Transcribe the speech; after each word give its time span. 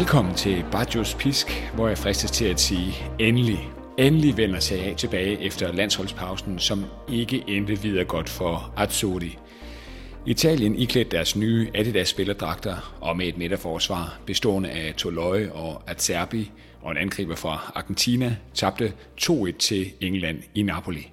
Velkommen 0.00 0.34
til 0.34 0.64
Bajos 0.72 1.14
Pisk, 1.14 1.70
hvor 1.74 1.88
jeg 1.88 1.98
fristes 1.98 2.30
til 2.30 2.44
at 2.44 2.60
sige 2.60 2.94
endelig. 3.18 3.70
Endelig 3.98 4.36
vender 4.36 4.60
Serie 4.60 4.90
A 4.90 4.94
tilbage 4.94 5.40
efter 5.40 5.72
landsholdspausen, 5.72 6.58
som 6.58 6.84
ikke 7.08 7.44
endte 7.46 7.82
videre 7.82 8.04
godt 8.04 8.28
for 8.28 8.74
Azzurri. 8.76 9.38
Italien 10.26 10.74
iklædte 10.76 11.10
deres 11.10 11.36
nye 11.36 11.70
Adidas 11.74 12.08
spillerdragter 12.08 12.96
og 13.00 13.16
med 13.16 13.26
et 13.26 13.38
midterforsvar 13.38 14.18
bestående 14.26 14.70
af 14.70 14.94
Toloi 14.94 15.48
og 15.52 15.82
Acerbi 15.86 16.50
og 16.82 16.90
en 16.90 16.96
angriber 16.96 17.36
fra 17.36 17.72
Argentina 17.74 18.36
tabte 18.54 18.92
2-1 19.20 19.56
til 19.58 19.92
England 20.00 20.38
i 20.54 20.62
Napoli. 20.62 21.12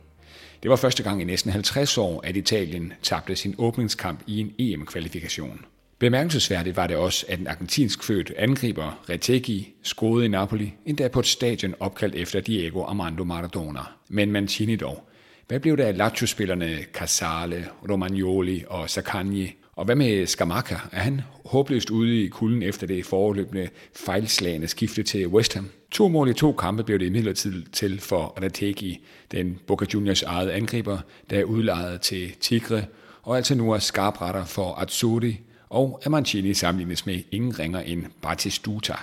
Det 0.64 0.70
var 0.70 0.76
første 0.76 1.04
gang 1.04 1.22
i 1.22 1.26
næsten 1.26 1.52
50 1.52 1.98
år, 1.98 2.22
at 2.24 2.38
Italien 2.38 2.94
tabte 3.04 3.36
sin 3.36 3.56
åbningskamp 3.58 4.20
i 4.28 4.40
en 4.40 4.54
EM-kvalifikation. 4.60 5.66
Bemærkelsesværdigt 6.00 6.78
var 6.78 6.88
det 6.88 6.98
også, 6.98 7.26
at 7.30 7.40
en 7.40 7.48
argentinsk 7.48 8.04
født 8.04 8.34
angriber, 8.38 9.04
Retegi, 9.10 9.74
scorede 9.84 10.26
i 10.26 10.28
Napoli, 10.28 10.74
endda 10.86 11.08
på 11.08 11.20
et 11.20 11.26
stadion 11.28 11.76
opkaldt 11.80 12.16
efter 12.16 12.40
Diego 12.40 12.84
Armando 12.84 13.24
Maradona. 13.24 13.80
Men 14.10 14.32
Mancini 14.32 14.76
dog. 14.76 15.10
Hvad 15.48 15.60
blev 15.60 15.78
der 15.78 15.86
af 15.86 15.98
Lazio-spillerne 15.98 16.78
Casale, 16.94 17.68
Romagnoli 17.92 18.64
og 18.68 18.90
Sacagni? 18.90 19.56
Og 19.76 19.86
hvad 19.86 19.96
med 19.96 20.26
Scamacca? 20.26 20.80
Er 20.92 21.00
han 21.00 21.22
håbløst 21.46 21.90
ude 21.90 22.24
i 22.24 22.28
kulden 22.28 22.64
efter 22.64 22.88
det 22.88 23.06
foreløbende 23.06 23.70
fejlslagende 23.96 24.68
skifte 24.68 25.04
til 25.04 25.28
West 25.28 25.54
Ham? 25.54 25.70
To 25.92 26.08
mål 26.08 26.30
i 26.30 26.34
to 26.34 26.52
kampe 26.52 26.84
blev 26.84 27.00
det 27.00 27.06
imidlertid 27.06 27.64
til 27.74 28.00
for 28.00 28.38
Retegi, 28.44 29.06
den 29.32 29.60
Boca 29.68 29.86
Juniors 29.94 30.24
eget 30.24 30.50
angriber, 30.50 30.98
der 31.30 31.40
er 31.40 31.44
udlejet 31.44 32.02
til 32.02 32.32
Tigre, 32.42 32.84
og 33.24 33.38
altså 33.38 33.56
nu 33.56 33.72
er 33.72 33.80
skarpretter 33.80 34.46
for 34.46 34.82
Azzurri, 34.82 35.40
og 35.70 36.00
at 36.04 36.12
Mancini 36.12 36.54
sammenlignes 36.54 37.06
med 37.06 37.24
ingen 37.32 37.60
ringer 37.60 37.80
end 37.80 38.06
Batistuta. 38.22 38.94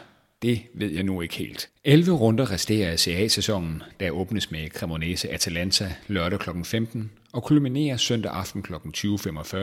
Det 0.42 0.62
ved 0.74 0.90
jeg 0.90 1.02
nu 1.02 1.20
ikke 1.20 1.34
helt. 1.34 1.68
11 1.84 2.12
runder 2.12 2.50
resterer 2.50 2.90
af 2.90 2.98
CA-sæsonen, 2.98 3.82
der 4.00 4.10
åbnes 4.10 4.50
med 4.50 4.68
Cremonese 4.68 5.30
Atalanta 5.30 5.94
lørdag 6.06 6.38
kl. 6.38 6.50
15 6.64 7.10
og 7.32 7.42
kulminerer 7.42 7.96
søndag 7.96 8.32
aften 8.32 8.62
kl. 8.62 8.74
20.45 8.74 9.56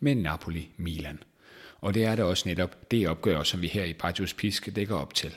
med 0.00 0.14
Napoli-Milan. 0.14 1.18
Og 1.80 1.94
det 1.94 2.04
er 2.04 2.16
da 2.16 2.24
også 2.24 2.48
netop 2.48 2.90
det 2.90 3.08
opgør, 3.08 3.42
som 3.42 3.62
vi 3.62 3.68
her 3.68 3.84
i 3.84 3.92
Patrios 3.92 4.34
Pisk 4.34 4.76
dækker 4.76 4.96
op 4.96 5.14
til. 5.14 5.34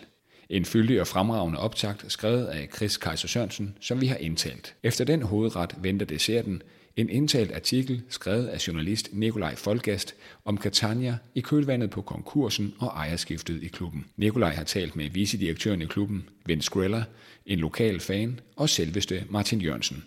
En 0.50 0.66
fyldig 0.66 1.02
og 1.02 1.08
fremragende 1.08 1.60
optakt 1.60 2.12
skrevet 2.12 2.46
af 2.46 2.68
Chris 2.76 2.98
Kaiser 2.98 3.28
Sørensen, 3.28 3.78
som 3.80 4.02
vi 4.02 4.08
har 4.08 4.16
indtalt. 4.16 4.76
Efter 4.84 5.06
den 5.06 5.22
hovedret 5.22 5.76
venter 5.82 6.06
desserten, 6.06 6.62
en 6.98 7.10
indtalt 7.10 7.52
artikel 7.52 8.02
skrevet 8.10 8.48
af 8.48 8.68
journalist 8.68 9.10
Nikolaj 9.14 9.56
Folgast 9.56 10.16
om 10.46 10.58
Catania 10.58 11.18
i 11.36 11.42
kølvandet 11.42 11.90
på 11.90 12.02
konkursen 12.02 12.74
og 12.80 12.88
ejerskiftet 12.88 13.64
i 13.64 13.68
klubben. 13.68 14.06
Nikolaj 14.18 14.54
har 14.54 14.64
talt 14.64 14.96
med 14.96 15.10
vicedirektøren 15.10 15.82
i 15.82 15.86
klubben, 15.86 16.30
Vince 16.46 16.72
Grella, 16.72 17.04
en 17.46 17.60
lokal 17.60 18.00
fan 18.00 18.40
og 18.56 18.70
selveste 18.70 19.26
Martin 19.30 19.62
Jørgensen. 19.62 20.04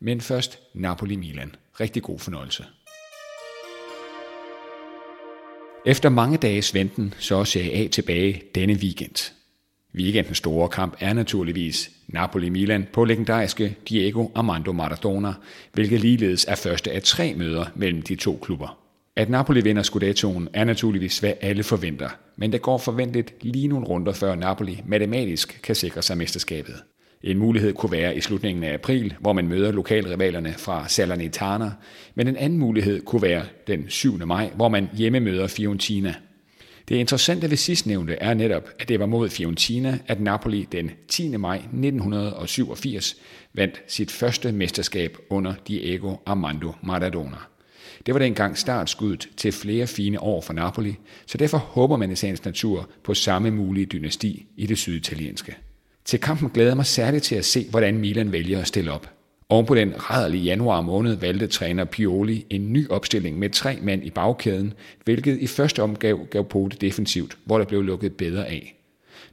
Men 0.00 0.20
først 0.20 0.58
Napoli-Milan. 0.74 1.54
Rigtig 1.80 2.02
god 2.02 2.18
fornøjelse. 2.18 2.64
Efter 5.86 6.08
mange 6.08 6.38
dages 6.38 6.74
venten, 6.74 7.14
så 7.18 7.36
er 7.36 7.44
Serie 7.44 7.72
A 7.72 7.88
tilbage 7.88 8.42
denne 8.54 8.74
weekend. 8.74 9.32
Weekendens 9.96 10.38
store 10.38 10.68
kamp 10.68 10.96
er 11.00 11.12
naturligvis 11.12 11.90
Napoli-Milan 12.08 12.86
på 12.92 13.04
legendariske 13.04 13.76
Diego 13.88 14.28
Armando 14.34 14.72
Maradona, 14.72 15.32
hvilket 15.72 16.00
ligeledes 16.00 16.44
er 16.48 16.54
første 16.54 16.92
af 16.92 17.02
tre 17.02 17.34
møder 17.36 17.64
mellem 17.74 18.02
de 18.02 18.14
to 18.14 18.38
klubber. 18.42 18.78
At 19.16 19.30
Napoli 19.30 19.60
vinder 19.60 19.82
Scudettoen 19.82 20.48
er 20.52 20.64
naturligvis 20.64 21.18
hvad 21.18 21.32
alle 21.40 21.62
forventer, 21.62 22.08
men 22.36 22.52
det 22.52 22.62
går 22.62 22.78
forventeligt 22.78 23.34
lige 23.40 23.68
nogle 23.68 23.86
runder 23.86 24.12
før 24.12 24.34
Napoli 24.34 24.82
matematisk 24.86 25.60
kan 25.62 25.74
sikre 25.74 26.02
sig 26.02 26.18
mesterskabet. 26.18 26.74
En 27.22 27.38
mulighed 27.38 27.72
kunne 27.72 27.92
være 27.92 28.16
i 28.16 28.20
slutningen 28.20 28.64
af 28.64 28.74
april, 28.74 29.14
hvor 29.20 29.32
man 29.32 29.48
møder 29.48 29.72
lokalrivalerne 29.72 30.52
fra 30.52 30.88
Salernitana, 30.88 31.70
men 32.14 32.28
en 32.28 32.36
anden 32.36 32.58
mulighed 32.58 33.00
kunne 33.00 33.22
være 33.22 33.42
den 33.66 33.84
7. 33.88 34.26
maj, 34.26 34.50
hvor 34.56 34.68
man 34.68 34.88
hjemme 34.92 35.20
møder 35.20 35.46
Fiorentina. 35.46 36.14
Det 36.88 36.96
interessante 36.96 37.50
ved 37.50 37.56
sidstnævnte 37.56 38.14
er 38.14 38.34
netop, 38.34 38.68
at 38.78 38.88
det 38.88 39.00
var 39.00 39.06
mod 39.06 39.28
Fiorentina, 39.30 39.98
at 40.06 40.20
Napoli 40.20 40.68
den 40.72 40.90
10. 41.08 41.36
maj 41.36 41.56
1987 41.56 43.16
vandt 43.54 43.82
sit 43.88 44.10
første 44.10 44.52
mesterskab 44.52 45.16
under 45.30 45.54
Diego 45.68 46.16
Armando 46.26 46.72
Maradona. 46.82 47.36
Det 48.06 48.14
var 48.14 48.20
dengang 48.20 48.58
startskuddet 48.58 49.28
til 49.36 49.52
flere 49.52 49.86
fine 49.86 50.20
år 50.20 50.40
for 50.40 50.52
Napoli, 50.52 50.96
så 51.26 51.38
derfor 51.38 51.58
håber 51.58 51.96
man 51.96 52.10
i 52.10 52.16
sagens 52.16 52.44
natur 52.44 52.90
på 53.04 53.14
samme 53.14 53.50
mulige 53.50 53.86
dynasti 53.86 54.46
i 54.56 54.66
det 54.66 54.78
syditalienske. 54.78 55.56
Til 56.04 56.20
kampen 56.20 56.50
glæder 56.50 56.70
jeg 56.70 56.76
mig 56.76 56.86
særligt 56.86 57.24
til 57.24 57.34
at 57.34 57.44
se, 57.44 57.66
hvordan 57.70 57.98
Milan 57.98 58.32
vælger 58.32 58.60
at 58.60 58.66
stille 58.66 58.92
op. 58.92 59.10
Oven 59.48 59.66
på 59.66 59.74
den 59.74 59.92
rædderlige 60.10 60.44
januar 60.44 60.80
måned 60.80 61.14
valgte 61.14 61.46
træner 61.46 61.84
Pioli 61.84 62.46
en 62.50 62.72
ny 62.72 62.88
opstilling 62.88 63.38
med 63.38 63.50
tre 63.50 63.78
mand 63.82 64.06
i 64.06 64.10
bagkæden, 64.10 64.72
hvilket 65.04 65.38
i 65.40 65.46
første 65.46 65.82
omgang 65.82 66.28
gav 66.30 66.44
Pote 66.44 66.76
defensivt, 66.80 67.38
hvor 67.44 67.58
der 67.58 67.64
blev 67.64 67.82
lukket 67.82 68.12
bedre 68.12 68.46
af. 68.46 68.74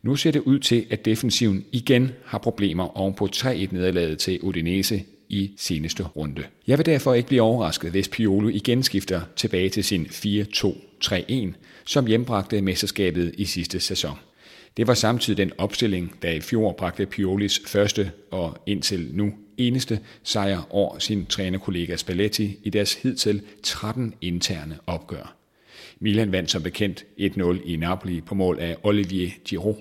Nu 0.04 0.16
ser 0.16 0.32
det 0.32 0.40
ud 0.40 0.60
til, 0.60 0.86
at 0.90 1.06
defensiven 1.06 1.66
igen 1.72 2.12
har 2.26 2.38
problemer 2.38 2.98
oven 2.98 3.14
på 3.14 3.30
3-1-nederlaget 3.36 4.18
til 4.18 4.40
Udinese 4.42 5.04
i 5.30 5.52
seneste 5.58 6.04
runde. 6.04 6.44
Jeg 6.68 6.78
vil 6.78 6.86
derfor 6.86 7.14
ikke 7.14 7.28
blive 7.28 7.42
overrasket, 7.42 7.92
hvis 7.92 8.08
Pioli 8.08 8.54
igen 8.54 8.84
skifter 8.84 9.22
tilbage 9.36 9.70
til 9.70 9.84
sin 9.84 10.06
4-2-3-1, 10.06 11.54
som 11.86 12.06
hjembragte 12.06 12.62
mesterskabet 12.62 13.36
i 13.38 13.46
sidste 13.46 13.80
sæson. 13.80 14.16
Det 14.78 14.88
var 14.88 14.94
samtidig 14.94 15.38
den 15.38 15.52
opstilling, 15.58 16.14
der 16.22 16.32
i 16.32 16.40
fjor 16.40 16.72
bragte 16.72 17.06
Piolis 17.06 17.62
første 17.68 18.12
og 18.32 18.58
indtil 18.66 19.10
nu 19.14 19.34
eneste 19.68 20.00
sejr 20.24 20.68
over 20.70 21.00
sin 21.00 21.26
trænerkollega 21.26 21.96
Spalletti 21.96 22.58
i 22.64 22.70
deres 22.70 22.94
hidtil 22.94 23.42
13 23.64 24.14
interne 24.22 24.78
opgør. 24.88 25.36
Milan 26.00 26.32
vandt 26.32 26.52
som 26.52 26.64
bekendt 26.64 27.06
1-0 27.20 27.70
i 27.70 27.76
Napoli 27.76 28.22
på 28.22 28.36
mål 28.36 28.58
af 28.60 28.78
Olivier 28.84 29.30
Giroud. 29.46 29.76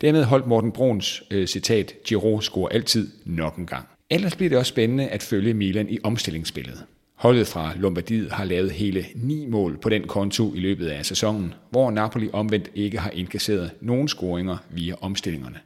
Dermed 0.00 0.24
holdt 0.24 0.46
Morten 0.46 0.72
Bruns 0.72 1.22
øh, 1.30 1.46
citat, 1.46 1.94
Giroud 2.04 2.42
scorer 2.42 2.68
altid 2.68 3.08
nok 3.24 3.56
en 3.56 3.66
gang. 3.66 3.88
Ellers 4.10 4.36
bliver 4.36 4.48
det 4.48 4.58
også 4.58 4.68
spændende 4.68 5.08
at 5.08 5.22
følge 5.22 5.54
Milan 5.54 5.88
i 5.88 5.98
omstillingsspillet. 6.02 6.84
Holdet 7.14 7.46
fra 7.46 7.72
Lombardiet 7.76 8.32
har 8.32 8.44
lavet 8.44 8.70
hele 8.70 9.06
ni 9.14 9.46
mål 9.46 9.78
på 9.78 9.88
den 9.88 10.06
konto 10.06 10.54
i 10.54 10.60
løbet 10.60 10.86
af 10.86 11.06
sæsonen, 11.06 11.54
hvor 11.70 11.90
Napoli 11.90 12.28
omvendt 12.32 12.70
ikke 12.74 12.98
har 12.98 13.10
indkasseret 13.10 13.70
nogen 13.80 14.08
scoringer 14.08 14.56
via 14.70 14.94
omstillingerne. 15.00 15.58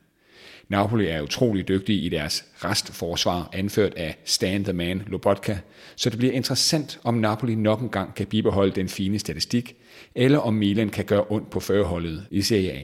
Napoli 0.69 1.07
er 1.07 1.23
utrolig 1.23 1.69
dygtige 1.69 2.01
i 2.01 2.09
deres 2.09 2.45
restforsvar, 2.65 3.49
anført 3.53 3.95
af 3.95 4.19
Stan 4.25 4.65
the 4.65 4.73
Man 4.73 5.03
Lobotka, 5.07 5.59
så 5.97 6.11
det 6.11 6.19
bliver 6.19 6.33
interessant, 6.33 7.01
om 7.05 7.15
Napoli 7.15 7.55
nok 7.55 7.81
en 7.81 7.89
gang 7.89 8.15
kan 8.15 8.27
bibeholde 8.27 8.73
den 8.73 8.89
fine 8.89 9.19
statistik, 9.19 9.77
eller 10.15 10.39
om 10.39 10.55
Milan 10.55 10.89
kan 10.89 11.05
gøre 11.05 11.25
ondt 11.29 11.51
på 11.51 11.61
førerholdet 11.61 12.27
i 12.31 12.43
Serie 12.43 12.73
A. 12.73 12.83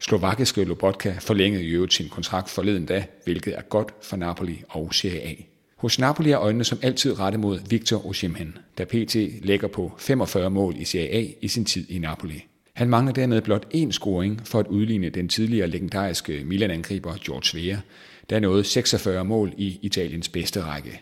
Slovakiske 0.00 0.64
Lobotka 0.64 1.14
forlængede 1.20 1.64
i 1.64 1.68
øvrigt 1.68 1.94
sin 1.94 2.08
kontrakt 2.08 2.50
forleden 2.50 2.86
dag, 2.86 3.06
hvilket 3.24 3.54
er 3.56 3.62
godt 3.62 3.94
for 4.02 4.16
Napoli 4.16 4.62
og 4.68 4.94
Serie 4.94 5.20
A. 5.20 5.34
Hos 5.76 5.98
Napoli 5.98 6.30
er 6.30 6.40
øjnene 6.40 6.64
som 6.64 6.78
altid 6.82 7.18
rettet 7.20 7.40
mod 7.40 7.60
Victor 7.70 8.06
Osimhen, 8.06 8.58
der 8.78 8.84
pt. 8.84 9.16
lægger 9.44 9.68
på 9.68 9.92
45 9.98 10.50
mål 10.50 10.74
i 10.76 10.84
Serie 10.84 11.08
A 11.08 11.26
i 11.40 11.48
sin 11.48 11.64
tid 11.64 11.90
i 11.90 11.98
Napoli. 11.98 12.44
Han 12.74 12.88
mangler 12.88 13.12
dermed 13.12 13.40
blot 13.40 13.66
én 13.74 13.90
scoring 13.90 14.40
for 14.44 14.58
at 14.58 14.66
udligne 14.66 15.08
den 15.08 15.28
tidligere 15.28 15.68
legendariske 15.68 16.44
Milan-angriber 16.44 17.16
George 17.26 17.58
Weah, 17.58 17.78
der 18.30 18.40
nåede 18.40 18.64
46 18.64 19.24
mål 19.24 19.52
i 19.56 19.78
Italiens 19.82 20.28
bedste 20.28 20.62
række. 20.62 21.00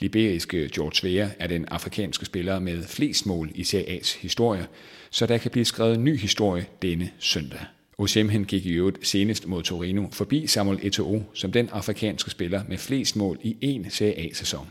Liberiske 0.00 0.70
George 0.74 1.08
Weah 1.08 1.30
er 1.38 1.46
den 1.46 1.64
afrikanske 1.64 2.24
spiller 2.24 2.58
med 2.58 2.82
flest 2.82 3.26
mål 3.26 3.50
i 3.54 3.64
Serie 3.64 4.00
A's 4.00 4.18
historie, 4.20 4.66
så 5.10 5.26
der 5.26 5.38
kan 5.38 5.50
blive 5.50 5.64
skrevet 5.64 5.94
en 5.94 6.04
ny 6.04 6.18
historie 6.18 6.66
denne 6.82 7.10
søndag. 7.18 7.60
Osimhen 7.98 8.44
gik 8.44 8.66
i 8.66 8.72
øvrigt 8.72 9.06
senest 9.06 9.46
mod 9.46 9.62
Torino 9.62 10.06
forbi 10.12 10.46
Samuel 10.46 10.78
Eto'o 10.78 11.20
som 11.34 11.52
den 11.52 11.68
afrikanske 11.68 12.30
spiller 12.30 12.62
med 12.68 12.78
flest 12.78 13.16
mål 13.16 13.38
i 13.42 13.56
en 13.60 13.90
Serie 13.90 14.30
A-sæson. 14.30 14.68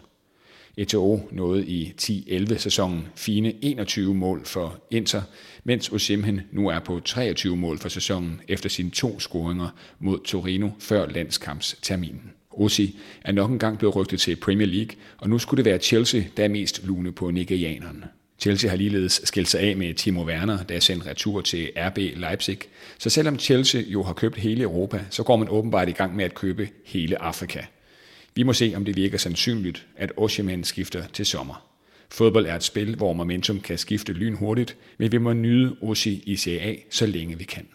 Eto'o 0.80 1.20
nåede 1.32 1.66
i 1.66 1.94
10-11 2.02 2.58
sæsonen 2.58 3.08
fine 3.16 3.54
21 3.62 4.16
mål 4.16 4.46
for 4.46 4.80
Inter, 4.92 5.22
mens 5.64 5.90
Osimhen 5.90 6.42
nu 6.52 6.68
er 6.68 6.80
på 6.80 7.00
23 7.06 7.58
mål 7.58 7.78
for 7.78 7.90
sæsonen 7.90 8.42
efter 8.48 8.70
sine 8.70 8.90
to 8.90 9.20
scoringer 9.20 9.70
mod 10.00 10.20
Torino 10.26 10.70
før 10.80 11.08
landskampsterminen. 11.08 12.32
Osi 12.52 12.96
er 13.22 13.32
nok 13.32 13.52
engang 13.52 13.78
blevet 13.78 13.96
rygtet 13.96 14.20
til 14.20 14.36
Premier 14.36 14.68
League, 14.68 14.96
og 15.18 15.30
nu 15.30 15.40
skulle 15.40 15.64
det 15.64 15.72
være 15.72 15.80
Chelsea, 15.80 16.22
der 16.38 16.44
er 16.44 16.50
mest 16.50 16.86
lune 16.86 17.12
på 17.12 17.32
nigerianeren. 17.32 18.04
Chelsea 18.40 18.70
har 18.70 18.78
ligeledes 18.78 19.22
skilt 19.24 19.48
sig 19.48 19.62
af 19.62 19.78
med 19.78 19.94
Timo 19.94 20.24
Werner, 20.24 20.64
der 20.64 20.76
er 20.76 20.80
sendt 20.80 21.06
retur 21.06 21.42
til 21.42 21.70
RB 21.78 21.98
Leipzig. 21.98 22.58
Så 22.98 23.10
selvom 23.10 23.40
Chelsea 23.40 23.82
jo 23.82 24.04
har 24.04 24.14
købt 24.14 24.38
hele 24.38 24.64
Europa, 24.64 25.02
så 25.10 25.24
går 25.24 25.36
man 25.36 25.50
åbenbart 25.50 25.90
i 25.90 25.92
gang 25.92 26.16
med 26.16 26.26
at 26.26 26.36
købe 26.36 26.70
hele 26.86 27.22
Afrika. 27.22 27.62
Vi 28.36 28.44
må 28.44 28.54
se, 28.54 28.74
om 28.76 28.86
det 28.86 28.96
virker 28.96 29.18
sandsynligt, 29.18 29.88
at 29.98 30.12
Osimhen 30.18 30.64
skifter 30.64 31.04
til 31.14 31.26
sommer. 31.26 31.68
Fodbold 32.10 32.46
er 32.46 32.56
et 32.56 32.64
spil, 32.64 32.96
hvor 32.96 33.14
momentum 33.14 33.60
kan 33.60 33.78
skifte 33.78 34.14
lynhurtigt, 34.14 34.78
men 34.98 35.12
vi 35.12 35.18
må 35.18 35.34
nyde 35.34 35.76
Osi 35.82 36.24
i 36.26 36.36
Serie 36.36 36.62
A, 36.62 36.76
så 36.90 37.06
længe 37.06 37.38
vi 37.38 37.44
kan. 37.44 37.68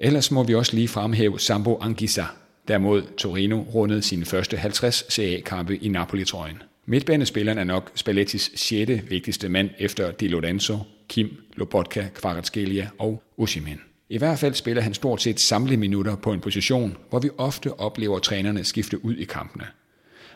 Ellers 0.00 0.30
må 0.30 0.42
vi 0.42 0.54
også 0.54 0.76
lige 0.76 0.88
fremhæve 0.88 1.40
Sambo 1.40 1.78
Anguissa, 1.80 2.24
der 2.68 2.78
mod 2.78 3.02
Torino 3.16 3.62
rundede 3.62 4.02
sine 4.02 4.24
første 4.24 4.56
50 4.56 5.12
CA-kampe 5.12 5.76
i 5.76 5.88
Napoli-trøjen. 5.88 6.62
Midtbanespilleren 6.86 7.58
er 7.58 7.64
nok 7.64 7.92
Spallettis 7.94 8.50
6. 8.54 8.90
vigtigste 9.10 9.48
mand 9.48 9.70
efter 9.78 10.10
Di 10.10 10.28
Lorenzo, 10.28 10.78
Kim, 11.08 11.36
Lobotka, 11.56 12.06
Kvaratskhelia 12.14 12.88
og 12.98 13.22
Osimhen. 13.38 13.80
I 14.08 14.18
hvert 14.18 14.38
fald 14.38 14.54
spiller 14.54 14.82
han 14.82 14.94
stort 14.94 15.22
set 15.22 15.40
samlede 15.40 15.76
minutter 15.76 16.16
på 16.16 16.32
en 16.32 16.40
position, 16.40 16.96
hvor 17.10 17.18
vi 17.18 17.30
ofte 17.38 17.80
oplever 17.80 18.18
trænerne 18.18 18.64
skifte 18.64 19.04
ud 19.04 19.14
i 19.14 19.24
kampene. 19.24 19.64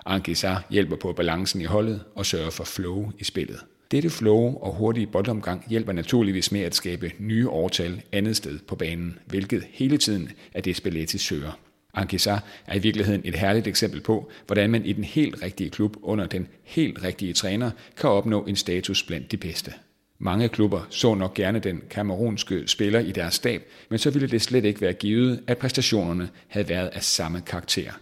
Anguissa 0.07 0.55
hjælper 0.71 0.97
på 0.97 1.13
balancen 1.13 1.61
i 1.61 1.65
holdet 1.65 2.05
og 2.15 2.27
sørger 2.27 2.51
for 2.51 2.65
flow 2.65 3.13
i 3.19 3.25
spillet. 3.25 3.61
Dette 3.91 4.11
flow 4.11 4.57
og 4.57 4.75
hurtige 4.75 5.07
boldomgang 5.07 5.65
hjælper 5.69 5.93
naturligvis 5.93 6.53
med 6.53 6.61
at 6.61 6.75
skabe 6.75 7.13
nye 7.19 7.49
overtal 7.49 8.03
andet 8.13 8.37
sted 8.37 8.59
på 8.59 8.77
banen, 8.77 9.19
hvilket 9.27 9.65
hele 9.71 9.99
tiden 9.99 10.31
er 10.55 10.61
det 10.61 10.77
Spalletti 10.77 11.19
søger. 11.19 11.59
Ankisa 11.95 12.37
er 12.67 12.75
i 12.75 12.79
virkeligheden 12.79 13.23
et 13.25 13.35
herligt 13.35 13.67
eksempel 13.67 14.01
på, 14.01 14.31
hvordan 14.47 14.71
man 14.71 14.85
i 14.85 14.93
den 14.93 15.05
helt 15.05 15.43
rigtige 15.43 15.71
klub 15.71 15.97
under 16.03 16.27
den 16.27 16.49
helt 16.63 17.05
rigtige 17.05 17.33
træner 17.33 17.71
kan 17.97 18.11
opnå 18.11 18.45
en 18.45 18.57
status 18.57 19.03
blandt 19.03 19.33
de 19.33 19.37
bedste. 19.37 19.73
Mange 20.19 20.49
klubber 20.49 20.87
så 20.91 21.15
nok 21.15 21.35
gerne 21.35 21.59
den 21.59 21.83
kamerunske 21.91 22.69
spiller 22.69 23.01
i 23.01 23.13
deres 23.13 23.35
stab, 23.35 23.63
men 23.89 23.99
så 23.99 24.11
ville 24.11 24.29
det 24.29 24.43
slet 24.43 24.65
ikke 24.65 24.81
være 24.81 24.93
givet, 24.93 25.43
at 25.47 25.59
præstationerne 25.59 26.29
havde 26.49 26.69
været 26.69 26.89
af 26.89 27.03
samme 27.03 27.41
karakter. 27.41 27.93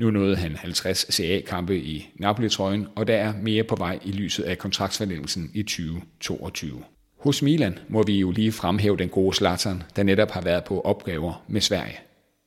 Nu 0.00 0.10
nåede 0.10 0.36
han 0.36 0.56
50 0.56 1.06
CA-kampe 1.12 1.78
i 1.78 2.08
Napoli-trøjen, 2.14 2.86
og 2.96 3.06
der 3.06 3.16
er 3.16 3.32
mere 3.42 3.64
på 3.64 3.76
vej 3.76 3.98
i 4.04 4.12
lyset 4.12 4.44
af 4.44 4.58
kontraktsforlængelsen 4.58 5.50
i 5.54 5.62
2022. 5.62 6.82
Hos 7.18 7.42
Milan 7.42 7.78
må 7.88 8.02
vi 8.02 8.18
jo 8.20 8.30
lige 8.30 8.52
fremhæve 8.52 8.96
den 8.96 9.08
gode 9.08 9.36
Zlatan, 9.36 9.82
der 9.96 10.02
netop 10.02 10.30
har 10.30 10.40
været 10.40 10.64
på 10.64 10.80
opgaver 10.80 11.44
med 11.48 11.60
Sverige. 11.60 11.98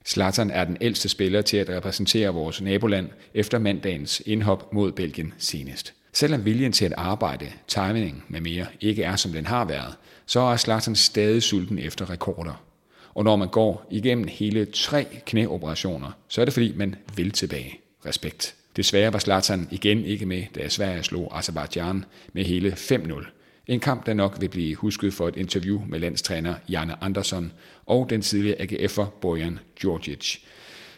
Zlatan 0.05 0.51
er 0.51 0.63
den 0.63 0.77
ældste 0.81 1.09
spiller 1.09 1.41
til 1.41 1.57
at 1.57 1.69
repræsentere 1.69 2.29
vores 2.29 2.61
naboland 2.61 3.09
efter 3.33 3.59
mandagens 3.59 4.21
indhop 4.25 4.73
mod 4.73 4.91
Belgien 4.91 5.33
senest. 5.37 5.93
Selvom 6.13 6.45
viljen 6.45 6.71
til 6.71 6.85
at 6.85 6.93
arbejde, 6.97 7.45
timing 7.67 8.25
med 8.27 8.41
mere 8.41 8.65
ikke 8.81 9.03
er 9.03 9.15
som 9.15 9.31
den 9.31 9.45
har 9.45 9.65
været, 9.65 9.95
så 10.25 10.39
er 10.39 10.57
Zlatan 10.57 10.95
stadig 10.95 11.43
sulten 11.43 11.79
efter 11.79 12.09
rekorder. 12.09 12.72
Og 13.15 13.23
når 13.23 13.35
man 13.35 13.47
går 13.47 13.87
igennem 13.91 14.27
hele 14.27 14.65
tre 14.65 15.05
knæoperationer, 15.25 16.11
så 16.27 16.41
er 16.41 16.45
det 16.45 16.53
fordi, 16.53 16.73
man 16.75 16.95
vil 17.15 17.31
tilbage. 17.31 17.79
Respekt. 18.05 18.55
Desværre 18.75 19.13
var 19.13 19.19
Zlatan 19.19 19.67
igen 19.71 20.05
ikke 20.05 20.25
med, 20.25 20.43
da 20.55 20.69
Sverige 20.69 21.03
slog 21.03 21.37
Azerbaijan 21.37 22.05
med 22.33 22.43
hele 22.43 22.71
5-0. 22.71 23.25
En 23.67 23.79
kamp, 23.79 24.05
der 24.05 24.13
nok 24.13 24.37
vil 24.39 24.49
blive 24.49 24.75
husket 24.75 25.13
for 25.13 25.27
et 25.27 25.35
interview 25.35 25.81
med 25.87 25.99
landstræner 25.99 26.55
Janne 26.69 27.03
Andersson 27.03 27.51
og 27.85 28.09
den 28.09 28.21
tidligere 28.21 28.61
AGF'er 28.61 29.05
Bojan 29.21 29.59
Djordjic. 29.81 30.37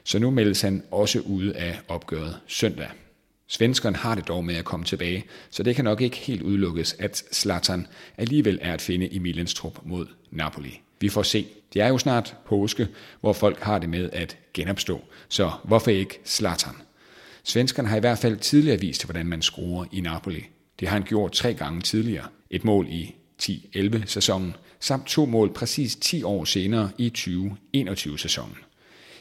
Så 0.03 0.19
nu 0.19 0.31
meldes 0.31 0.61
han 0.61 0.83
også 0.91 1.19
ude 1.19 1.55
af 1.55 1.79
opgøret 1.87 2.37
søndag. 2.47 2.87
Svenskeren 3.47 3.95
har 3.95 4.15
det 4.15 4.27
dog 4.27 4.45
med 4.45 4.55
at 4.55 4.65
komme 4.65 4.85
tilbage, 4.85 5.25
så 5.49 5.63
det 5.63 5.75
kan 5.75 5.85
nok 5.85 6.01
ikke 6.01 6.17
helt 6.17 6.41
udelukkes, 6.41 6.95
at 6.99 7.23
Zlatan 7.33 7.87
alligevel 8.17 8.59
er 8.61 8.73
at 8.73 8.81
finde 8.81 9.07
i 9.07 9.19
Milans 9.19 9.53
trup 9.53 9.79
mod 9.83 10.05
Napoli. 10.31 10.81
Vi 10.99 11.09
får 11.09 11.23
se. 11.23 11.47
Det 11.73 11.81
er 11.81 11.87
jo 11.87 11.97
snart 11.97 12.35
påske, 12.45 12.87
hvor 13.21 13.33
folk 13.33 13.59
har 13.59 13.79
det 13.79 13.89
med 13.89 14.09
at 14.13 14.37
genopstå, 14.53 15.01
så 15.29 15.51
hvorfor 15.63 15.91
ikke 15.91 16.19
Zlatan? 16.25 16.75
Svenskerne 17.43 17.87
har 17.87 17.97
i 17.97 17.99
hvert 17.99 18.17
fald 18.17 18.37
tidligere 18.37 18.79
vist, 18.79 19.05
hvordan 19.05 19.25
man 19.25 19.41
skruer 19.41 19.85
i 19.91 20.01
Napoli. 20.01 20.45
Det 20.79 20.87
har 20.87 20.95
han 20.95 21.07
gjort 21.07 21.31
tre 21.31 21.53
gange 21.53 21.81
tidligere. 21.81 22.25
Et 22.49 22.63
mål 22.63 22.87
i 22.89 23.15
10-11 23.43 24.05
sæsonen, 24.05 24.55
samt 24.79 25.07
to 25.07 25.25
mål 25.25 25.53
præcis 25.53 25.95
10 25.95 26.23
år 26.23 26.45
senere 26.45 26.89
i 26.97 27.09
2021 27.09 28.19
sæsonen. 28.19 28.57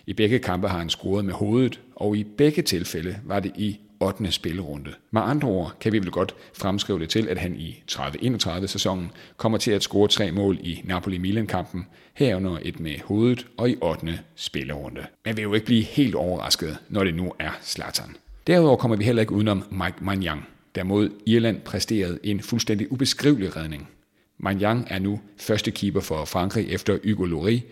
I 0.06 0.12
begge 0.12 0.38
kampe 0.38 0.68
har 0.68 0.78
han 0.78 0.90
scoret 0.90 1.24
med 1.24 1.34
hovedet, 1.34 1.80
og 1.96 2.16
i 2.16 2.24
begge 2.24 2.62
tilfælde 2.62 3.18
var 3.24 3.40
det 3.40 3.52
i 3.56 3.80
8. 4.00 4.32
spillerunde. 4.32 4.90
Med 5.10 5.22
andre 5.22 5.48
ord 5.48 5.76
kan 5.80 5.92
vi 5.92 5.98
vel 5.98 6.10
godt 6.10 6.34
fremskrive 6.54 6.98
det 6.98 7.08
til, 7.08 7.28
at 7.28 7.38
han 7.38 7.56
i 7.56 7.82
30-31 7.92 8.66
sæsonen 8.66 9.10
kommer 9.36 9.58
til 9.58 9.70
at 9.70 9.82
score 9.82 10.08
tre 10.08 10.32
mål 10.32 10.58
i 10.60 10.82
Napoli-Milan-kampen, 10.84 11.86
herunder 12.14 12.58
et 12.62 12.80
med 12.80 12.94
hovedet 13.04 13.46
og 13.56 13.70
i 13.70 13.76
8. 13.82 14.18
spillerunde. 14.34 15.06
Men 15.24 15.36
vi 15.36 15.42
vil 15.42 15.42
jo 15.42 15.54
ikke 15.54 15.66
blive 15.66 15.82
helt 15.82 16.14
overrasket, 16.14 16.78
når 16.88 17.04
det 17.04 17.14
nu 17.14 17.32
er 17.38 17.50
Slatan. 17.62 18.16
Derudover 18.46 18.76
kommer 18.76 18.96
vi 18.96 19.04
heller 19.04 19.22
ikke 19.22 19.32
udenom 19.32 19.64
Mike 19.70 19.96
Manjang, 20.00 20.48
der 20.74 20.84
mod 20.84 21.10
Irland 21.26 21.60
præsterede 21.60 22.18
en 22.22 22.40
fuldstændig 22.40 22.92
ubeskrivelig 22.92 23.56
redning. 23.56 23.88
Manjang 24.38 24.86
er 24.90 24.98
nu 24.98 25.20
første 25.40 25.70
keeper 25.70 26.00
for 26.00 26.24
Frankrig 26.24 26.68
efter 26.68 26.98
Hugo 27.04 27.24
Lloris, 27.24 27.62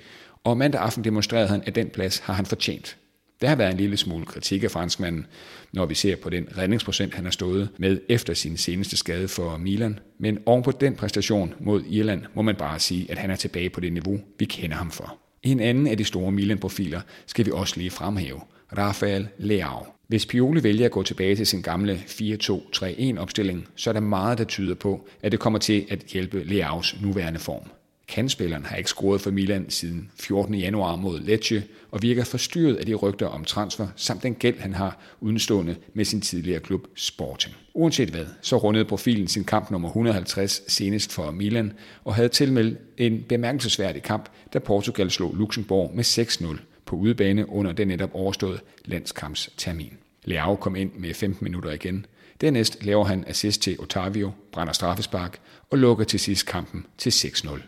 og 0.44 0.56
mandag 0.56 0.80
aften 0.80 1.04
demonstrerede 1.04 1.48
han, 1.48 1.62
at 1.66 1.74
den 1.74 1.88
plads 1.88 2.18
har 2.18 2.34
han 2.34 2.46
fortjent. 2.46 2.96
Der 3.42 3.48
har 3.48 3.56
været 3.56 3.70
en 3.70 3.76
lille 3.76 3.96
smule 3.96 4.26
kritik 4.26 4.64
af 4.64 4.70
franskmanden, 4.70 5.26
når 5.72 5.86
vi 5.86 5.94
ser 5.94 6.16
på 6.16 6.30
den 6.30 6.48
redningsprocent, 6.58 7.14
han 7.14 7.24
har 7.24 7.30
stået 7.30 7.68
med 7.78 8.00
efter 8.08 8.34
sin 8.34 8.56
seneste 8.56 8.96
skade 8.96 9.28
for 9.28 9.56
Milan. 9.56 9.98
Men 10.18 10.38
oven 10.46 10.62
på 10.62 10.70
den 10.70 10.96
præstation 10.96 11.54
mod 11.60 11.82
Irland 11.90 12.22
må 12.34 12.42
man 12.42 12.54
bare 12.54 12.78
sige, 12.78 13.10
at 13.10 13.18
han 13.18 13.30
er 13.30 13.36
tilbage 13.36 13.70
på 13.70 13.80
det 13.80 13.92
niveau, 13.92 14.20
vi 14.38 14.44
kender 14.44 14.76
ham 14.76 14.90
for. 14.90 15.18
En 15.42 15.60
anden 15.60 15.86
af 15.86 15.96
de 15.96 16.04
store 16.04 16.32
Milan-profiler 16.32 17.00
skal 17.26 17.46
vi 17.46 17.50
også 17.50 17.74
lige 17.76 17.90
fremhæve. 17.90 18.40
Rafael 18.78 19.28
Leao. 19.38 19.86
Hvis 20.08 20.26
Pioli 20.26 20.62
vælger 20.62 20.84
at 20.84 20.92
gå 20.92 21.02
tilbage 21.02 21.36
til 21.36 21.46
sin 21.46 21.62
gamle 21.62 22.02
4-2-3-1 22.06 23.18
opstilling, 23.18 23.68
så 23.76 23.90
er 23.90 23.94
der 23.94 24.00
meget, 24.00 24.38
der 24.38 24.44
tyder 24.44 24.74
på, 24.74 25.08
at 25.22 25.32
det 25.32 25.40
kommer 25.40 25.58
til 25.58 25.86
at 25.90 25.98
hjælpe 25.98 26.44
Leaos 26.44 26.96
nuværende 27.02 27.40
form. 27.40 27.70
Kandspilleren 28.12 28.64
har 28.64 28.76
ikke 28.76 28.90
scoret 28.90 29.20
for 29.20 29.30
Milan 29.30 29.70
siden 29.70 30.10
14. 30.20 30.54
januar 30.54 30.96
mod 30.96 31.20
Lecce 31.20 31.62
og 31.90 32.02
virker 32.02 32.24
forstyrret 32.24 32.76
af 32.76 32.86
de 32.86 32.94
rygter 32.94 33.26
om 33.26 33.44
transfer 33.44 33.88
samt 33.96 34.22
den 34.22 34.34
gæld, 34.34 34.58
han 34.58 34.74
har 34.74 34.98
udenstående 35.20 35.76
med 35.94 36.04
sin 36.04 36.20
tidligere 36.20 36.60
klub 36.60 36.86
Sporting. 36.94 37.54
Uanset 37.74 38.08
hvad, 38.08 38.26
så 38.42 38.56
rundede 38.56 38.84
profilen 38.84 39.28
sin 39.28 39.44
kamp 39.44 39.70
nummer 39.70 39.88
150 39.88 40.62
senest 40.72 41.12
for 41.12 41.30
Milan 41.30 41.72
og 42.04 42.14
havde 42.14 42.28
tilmeldt 42.28 42.78
en 42.98 43.22
bemærkelsesværdig 43.28 44.02
kamp, 44.02 44.28
da 44.52 44.58
Portugal 44.58 45.10
slog 45.10 45.34
Luxembourg 45.34 45.90
med 45.94 46.04
6-0 46.04 46.58
på 46.86 46.96
udebane 46.96 47.48
under 47.48 47.72
den 47.72 47.88
netop 47.88 48.10
overståede 48.12 48.58
landskampstermin. 48.84 49.92
Leao 50.24 50.56
kom 50.56 50.76
ind 50.76 50.90
med 50.98 51.14
15 51.14 51.44
minutter 51.44 51.70
igen. 51.70 52.06
Dernæst 52.40 52.84
laver 52.84 53.04
han 53.04 53.24
assist 53.26 53.62
til 53.62 53.80
Otavio, 53.80 54.30
brænder 54.52 54.72
straffespark 54.72 55.40
og 55.70 55.78
lukker 55.78 56.04
til 56.04 56.20
sidst 56.20 56.46
kampen 56.46 56.86
til 56.98 57.10
6-0. 57.10 57.62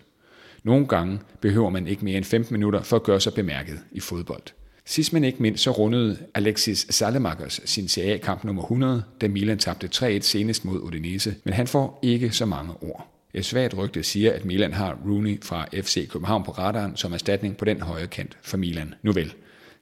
Nogle 0.65 0.87
gange 0.87 1.21
behøver 1.41 1.71
man 1.71 1.87
ikke 1.87 2.05
mere 2.05 2.17
end 2.17 2.25
15 2.25 2.55
minutter 2.55 2.83
for 2.83 2.97
at 2.97 3.03
gøre 3.03 3.21
sig 3.21 3.35
bemærket 3.35 3.79
i 3.93 4.01
fodbold. 4.01 4.43
Sidst 4.85 5.13
men 5.13 5.25
ikke 5.25 5.43
mindst 5.43 5.63
så 5.63 5.71
rundede 5.71 6.19
Alexis 6.35 6.87
Salemakers 6.91 7.61
sin 7.65 7.89
CA-kamp 7.89 8.45
nummer 8.45 8.63
100, 8.63 9.03
da 9.21 9.29
Milan 9.29 9.59
tabte 9.59 9.89
3-1 9.95 10.21
senest 10.21 10.65
mod 10.65 10.81
Udinese, 10.81 11.35
men 11.45 11.55
han 11.55 11.67
får 11.67 11.99
ikke 12.03 12.31
så 12.31 12.47
mange 12.47 12.73
ord. 12.81 13.11
Et 13.35 13.45
svagt 13.45 13.77
rygte 13.77 14.03
siger, 14.03 14.33
at 14.33 14.45
Milan 14.45 14.73
har 14.73 14.99
Rooney 15.07 15.43
fra 15.43 15.67
FC 15.73 16.09
København 16.09 16.45
på 16.45 16.51
radaren 16.51 16.97
som 16.97 17.13
erstatning 17.13 17.57
på 17.57 17.65
den 17.65 17.81
højre 17.81 18.07
kant 18.07 18.39
for 18.43 18.57
Milan. 18.57 18.95
Nu 19.03 19.13
vel. 19.13 19.35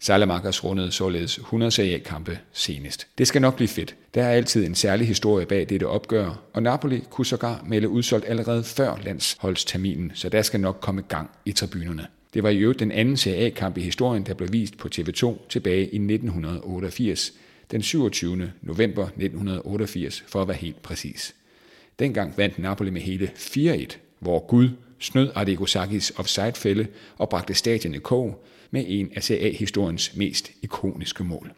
Salamakers 0.05 0.65
rundede 0.65 0.93
således 0.93 1.39
100 1.39 1.71
Serie 1.71 1.99
kampe 1.99 2.39
senest. 2.53 3.07
Det 3.19 3.27
skal 3.27 3.43
nok 3.43 3.57
blive 3.57 3.69
fedt. 3.69 3.95
Der 4.15 4.25
er 4.25 4.31
altid 4.31 4.67
en 4.67 4.75
særlig 4.75 5.07
historie 5.07 5.47
bag 5.47 5.69
dette 5.69 5.87
opgør, 5.87 6.43
og 6.53 6.63
Napoli 6.63 7.05
kunne 7.11 7.27
sågar 7.27 7.65
melde 7.67 7.89
udsolgt 7.89 8.29
allerede 8.29 8.65
før 8.65 8.97
landsholdsterminen, 9.05 10.13
så 10.15 10.29
der 10.29 10.43
skal 10.43 10.61
nok 10.61 10.79
komme 10.81 11.03
gang 11.03 11.31
i 11.45 11.53
tribunerne. 11.53 12.07
Det 12.35 12.43
var 12.43 12.49
i 12.49 12.59
øvrigt 12.59 12.81
den 12.81 12.93
anden 12.93 13.17
Serie 13.17 13.47
A-kamp 13.47 13.79
i 13.79 13.81
historien, 13.81 14.27
der 14.27 14.35
blev 14.35 14.53
vist 14.53 14.79
på 14.79 14.89
TV2 14.95 15.49
tilbage 15.49 15.83
i 15.83 15.97
1988, 15.97 17.33
den 17.71 17.83
27. 17.83 18.53
november 18.63 19.05
1988 19.05 20.25
for 20.29 20.43
at 20.43 20.49
være 20.49 20.57
helt 20.57 20.83
præcis. 20.83 21.35
Dengang 21.99 22.35
vandt 22.37 22.59
Napoli 22.59 22.91
med 22.91 23.01
hele 23.01 23.31
4-1, 23.37 23.97
hvor 24.19 24.47
Gud 24.47 24.69
snød 24.99 25.31
Adegosakis 25.35 26.13
offside-fælde 26.17 26.87
og 27.19 27.29
bragte 27.29 27.55
stadion 27.55 27.95
i 27.95 27.99
kog 27.99 28.45
med 28.73 28.85
en 28.89 29.11
af 29.17 29.23
CA-historiens 29.23 30.17
mest 30.17 30.51
ikoniske 30.63 31.25
mål. 31.25 31.53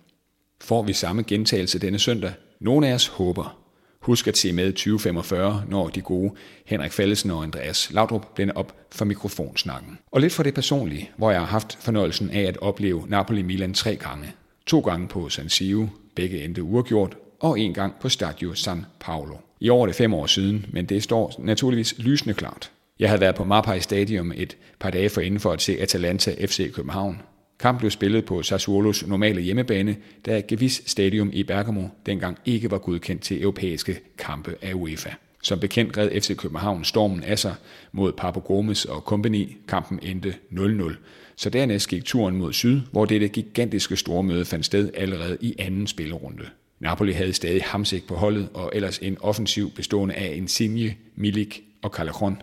Får 0.61 0.83
vi 0.83 0.93
samme 0.93 1.23
gentagelse 1.23 1.79
denne 1.79 1.99
søndag? 1.99 2.33
Nogle 2.61 2.89
af 2.89 2.95
os 2.95 3.07
håber. 3.07 3.59
Husk 4.01 4.29
at 4.29 4.37
se 4.37 4.53
med 4.53 4.73
2045, 4.73 5.65
når 5.69 5.89
de 5.89 6.01
gode 6.01 6.33
Henrik 6.67 6.93
Fallesen 6.93 7.31
og 7.31 7.43
Andreas 7.43 7.91
Laudrup 7.93 8.27
blænder 8.35 8.55
op 8.55 8.77
for 8.93 9.05
mikrofonsnakken. 9.05 9.99
Og 10.13 10.21
lidt 10.21 10.33
for 10.33 10.43
det 10.43 10.55
personlige, 10.55 11.11
hvor 11.17 11.31
jeg 11.31 11.41
har 11.41 11.47
haft 11.47 11.79
fornøjelsen 11.81 12.31
af 12.31 12.43
at 12.43 12.57
opleve 12.57 13.07
Napoli-Milan 13.09 13.75
tre 13.75 13.97
gange. 13.97 14.33
To 14.67 14.81
gange 14.81 15.09
på 15.09 15.29
San 15.29 15.49
Siro, 15.49 15.87
begge 16.15 16.45
endte 16.45 16.63
uafgjort, 16.63 17.17
og 17.41 17.61
en 17.61 17.75
gang 17.75 17.95
på 18.01 18.09
Stadio 18.09 18.55
San 18.55 18.85
Paolo. 19.01 19.37
I 19.61 19.69
år 19.69 19.83
er 19.83 19.87
det 19.87 19.97
fem 19.97 20.15
år 20.15 20.27
siden, 20.27 20.67
men 20.73 20.87
det 20.87 21.03
står 21.03 21.35
naturligvis 21.39 21.95
lysende 21.99 22.35
klart. 22.35 22.71
Jeg 22.99 23.09
havde 23.09 23.21
været 23.21 23.35
på 23.35 23.45
Marpai 23.45 23.81
Stadium 23.81 24.33
et 24.37 24.57
par 24.81 24.91
dage 24.91 25.09
forinden 25.09 25.41
for 25.41 25.53
at 25.53 25.63
se 25.63 25.81
Atalanta 25.81 26.47
FC 26.47 26.73
København. 26.73 27.23
Kampen 27.61 27.79
blev 27.79 27.91
spillet 27.91 28.25
på 28.25 28.43
Sassuolos 28.43 29.07
normale 29.07 29.41
hjemmebane, 29.41 29.97
da 30.27 30.43
Gevis 30.49 30.83
Stadium 30.87 31.31
i 31.33 31.43
Bergamo 31.43 31.89
dengang 32.07 32.39
ikke 32.45 32.71
var 32.71 32.79
godkendt 32.79 33.23
til 33.23 33.43
europæiske 33.43 34.01
kampe 34.19 34.55
af 34.63 34.75
UEFA. 34.75 35.11
Som 35.43 35.61
bekendt 35.61 35.99
red 35.99 36.21
FC 36.21 36.37
København 36.37 36.85
stormen 36.85 37.23
af 37.23 37.39
sig 37.39 37.55
mod 37.93 38.13
Papo 38.13 38.41
Gomes 38.41 38.85
og 38.85 39.01
Company. 39.01 39.49
Kampen 39.69 39.99
endte 40.03 40.35
0-0. 40.53 40.95
Så 41.37 41.51
dernæst 41.51 41.89
gik 41.89 42.05
turen 42.05 42.37
mod 42.37 42.53
syd, 42.53 42.81
hvor 42.93 43.05
dette 43.05 43.29
gigantiske 43.29 43.97
stormøde 43.97 44.45
fandt 44.45 44.67
sted 44.67 44.91
allerede 44.95 45.39
i 45.41 45.55
anden 45.59 45.87
spillerunde. 45.87 46.45
Napoli 46.81 47.13
havde 47.13 47.33
stadig 47.33 47.63
Hamsik 47.65 48.07
på 48.07 48.15
holdet, 48.15 48.49
og 48.55 48.71
ellers 48.75 48.99
en 48.99 49.17
offensiv 49.21 49.71
bestående 49.71 50.15
af 50.15 50.37
Insigne, 50.37 50.95
Milik 51.17 51.63
og 51.83 51.91
Callejon. 51.91 52.37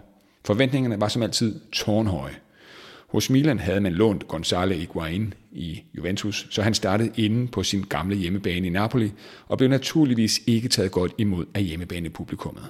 Forventningerne 0.46 1.02
var 1.02 1.08
som 1.08 1.24
altid 1.24 1.60
tårnhøje. 1.72 2.36
Hos 3.08 3.30
Milan 3.30 3.60
havde 3.60 3.82
man 3.82 3.94
lånt 3.94 4.28
Gonzalo 4.28 4.74
Higuain 4.74 5.34
i 5.52 5.82
Juventus, 5.98 6.48
så 6.50 6.62
han 6.62 6.74
startede 6.74 7.12
inde 7.16 7.48
på 7.48 7.64
sin 7.64 7.82
gamle 7.90 8.16
hjemmebane 8.16 8.68
i 8.68 8.70
Napoli 8.70 9.12
og 9.48 9.58
blev 9.58 9.70
naturligvis 9.70 10.42
ikke 10.48 10.70
taget 10.70 10.92
godt 10.92 11.14
imod 11.18 11.46
af 11.54 11.64
hjemmebanepublikummet. 11.64 12.64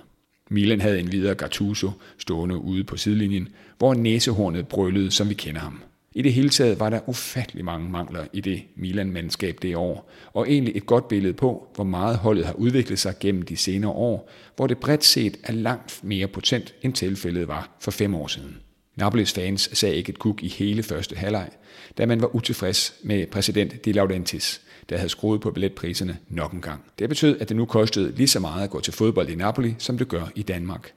Milan 0.49 0.81
havde 0.81 0.99
en 0.99 1.11
videre 1.11 1.35
Gattuso 1.35 1.91
stående 2.17 2.57
ude 2.57 2.83
på 2.83 2.97
sidelinjen, 2.97 3.47
hvor 3.77 3.93
næsehornet 3.93 4.67
brølede, 4.67 5.11
som 5.11 5.29
vi 5.29 5.33
kender 5.33 5.61
ham. 5.61 5.81
I 6.15 6.21
det 6.21 6.33
hele 6.33 6.49
taget 6.49 6.79
var 6.79 6.89
der 6.89 7.09
ufattelig 7.09 7.65
mange 7.65 7.89
mangler 7.89 8.25
i 8.33 8.41
det 8.41 8.63
Milan-mandskab 8.75 9.57
det 9.61 9.75
år, 9.75 10.11
og 10.33 10.49
egentlig 10.49 10.75
et 10.75 10.85
godt 10.85 11.07
billede 11.07 11.33
på, 11.33 11.67
hvor 11.75 11.83
meget 11.83 12.17
holdet 12.17 12.45
har 12.45 12.53
udviklet 12.53 12.99
sig 12.99 13.15
gennem 13.19 13.41
de 13.41 13.57
senere 13.57 13.91
år, 13.91 14.29
hvor 14.55 14.67
det 14.67 14.77
bredt 14.77 15.03
set 15.03 15.37
er 15.43 15.53
langt 15.53 15.99
mere 16.03 16.27
potent, 16.27 16.73
end 16.81 16.93
tilfældet 16.93 17.47
var 17.47 17.77
for 17.79 17.91
fem 17.91 18.15
år 18.15 18.27
siden. 18.27 18.57
Napolis 18.95 19.33
fans 19.33 19.69
sagde 19.73 19.95
ikke 19.95 20.09
et 20.09 20.19
kuk 20.19 20.43
i 20.43 20.47
hele 20.47 20.83
første 20.83 21.15
halvleg, 21.15 21.49
da 21.97 22.05
man 22.05 22.21
var 22.21 22.35
utilfreds 22.35 22.93
med 23.03 23.27
præsident 23.27 23.85
De 23.85 23.91
Laurentiis, 23.91 24.61
der 24.89 24.97
havde 24.97 25.09
skruet 25.09 25.41
på 25.41 25.51
billetpriserne 25.51 26.17
nok 26.29 26.53
en 26.53 26.61
gang. 26.61 26.81
Det 26.99 27.09
betød, 27.09 27.39
at 27.39 27.49
det 27.49 27.57
nu 27.57 27.65
kostede 27.65 28.15
lige 28.15 28.27
så 28.27 28.39
meget 28.39 28.63
at 28.63 28.69
gå 28.69 28.79
til 28.79 28.93
fodbold 28.93 29.29
i 29.29 29.35
Napoli, 29.35 29.75
som 29.77 29.97
det 29.97 30.07
gør 30.07 30.31
i 30.35 30.41
Danmark. 30.41 30.93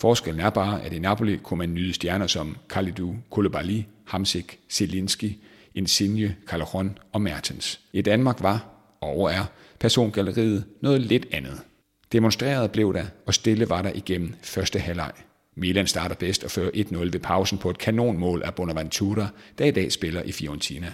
Forskellen 0.00 0.40
er 0.40 0.50
bare, 0.50 0.82
at 0.82 0.92
i 0.92 0.98
Napoli 0.98 1.36
kunne 1.36 1.58
man 1.58 1.74
nyde 1.74 1.92
stjerner 1.92 2.26
som 2.26 2.56
Kalidou 2.70 3.16
Koulibaly, 3.30 3.82
Hamsik, 4.04 4.58
Zelinski, 4.70 5.38
Insigne, 5.74 6.36
Calderon 6.46 6.98
og 7.12 7.20
Mertens. 7.20 7.80
I 7.92 8.02
Danmark 8.02 8.42
var, 8.42 8.66
og 9.00 9.32
er, 9.32 9.44
persongalleriet 9.78 10.64
noget 10.80 11.00
lidt 11.00 11.26
andet. 11.32 11.60
Demonstreret 12.12 12.70
blev 12.70 12.94
der, 12.94 13.04
og 13.26 13.34
stille 13.34 13.68
var 13.68 13.82
der 13.82 13.92
igennem 13.94 14.34
første 14.42 14.78
halvleg. 14.78 15.12
Milan 15.54 15.86
starter 15.86 16.14
bedst 16.14 16.44
og 16.44 16.50
fører 16.50 16.70
1-0 16.70 16.96
ved 16.96 17.20
pausen 17.20 17.58
på 17.58 17.70
et 17.70 17.78
kanonmål 17.78 18.42
af 18.44 18.54
Bonaventura, 18.54 19.28
der 19.58 19.64
i 19.64 19.70
dag 19.70 19.92
spiller 19.92 20.22
i 20.22 20.32
Fiorentina. 20.32 20.92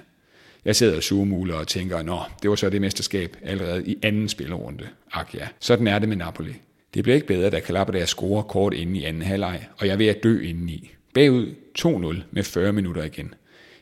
Jeg 0.65 0.77
sidder 0.77 0.97
og 0.97 1.03
sugemuler 1.03 1.55
og 1.55 1.69
tænker, 1.69 2.03
nå, 2.03 2.21
det 2.43 2.51
var 2.51 2.57
så 2.57 2.71
det 2.71 2.81
mesterskab 2.81 3.37
allerede 3.43 3.87
i 3.87 3.97
anden 4.03 4.29
spillerunde. 4.29 4.89
Ak 5.13 5.35
ja, 5.35 5.49
sådan 5.61 5.87
er 5.87 5.99
det 5.99 6.09
med 6.09 6.17
Napoli. 6.17 6.55
Det 6.97 7.05
bliver 7.05 7.15
ikke 7.15 7.27
bedre, 7.27 7.51
da 7.51 7.61
Calabria 7.61 8.01
der 8.01 8.07
scorer 8.07 8.43
kort 8.43 8.75
inde 8.75 8.99
i 8.99 9.05
anden 9.05 9.23
halvleg, 9.23 9.67
og 9.79 9.87
jeg 9.87 9.93
er 9.93 9.97
ved 9.97 10.07
at 10.07 10.23
dø 10.23 10.41
indeni. 10.41 10.91
Bagud 11.15 11.55
2-0 11.79 12.23
med 12.31 12.43
40 12.43 12.73
minutter 12.73 13.05
igen. 13.05 13.35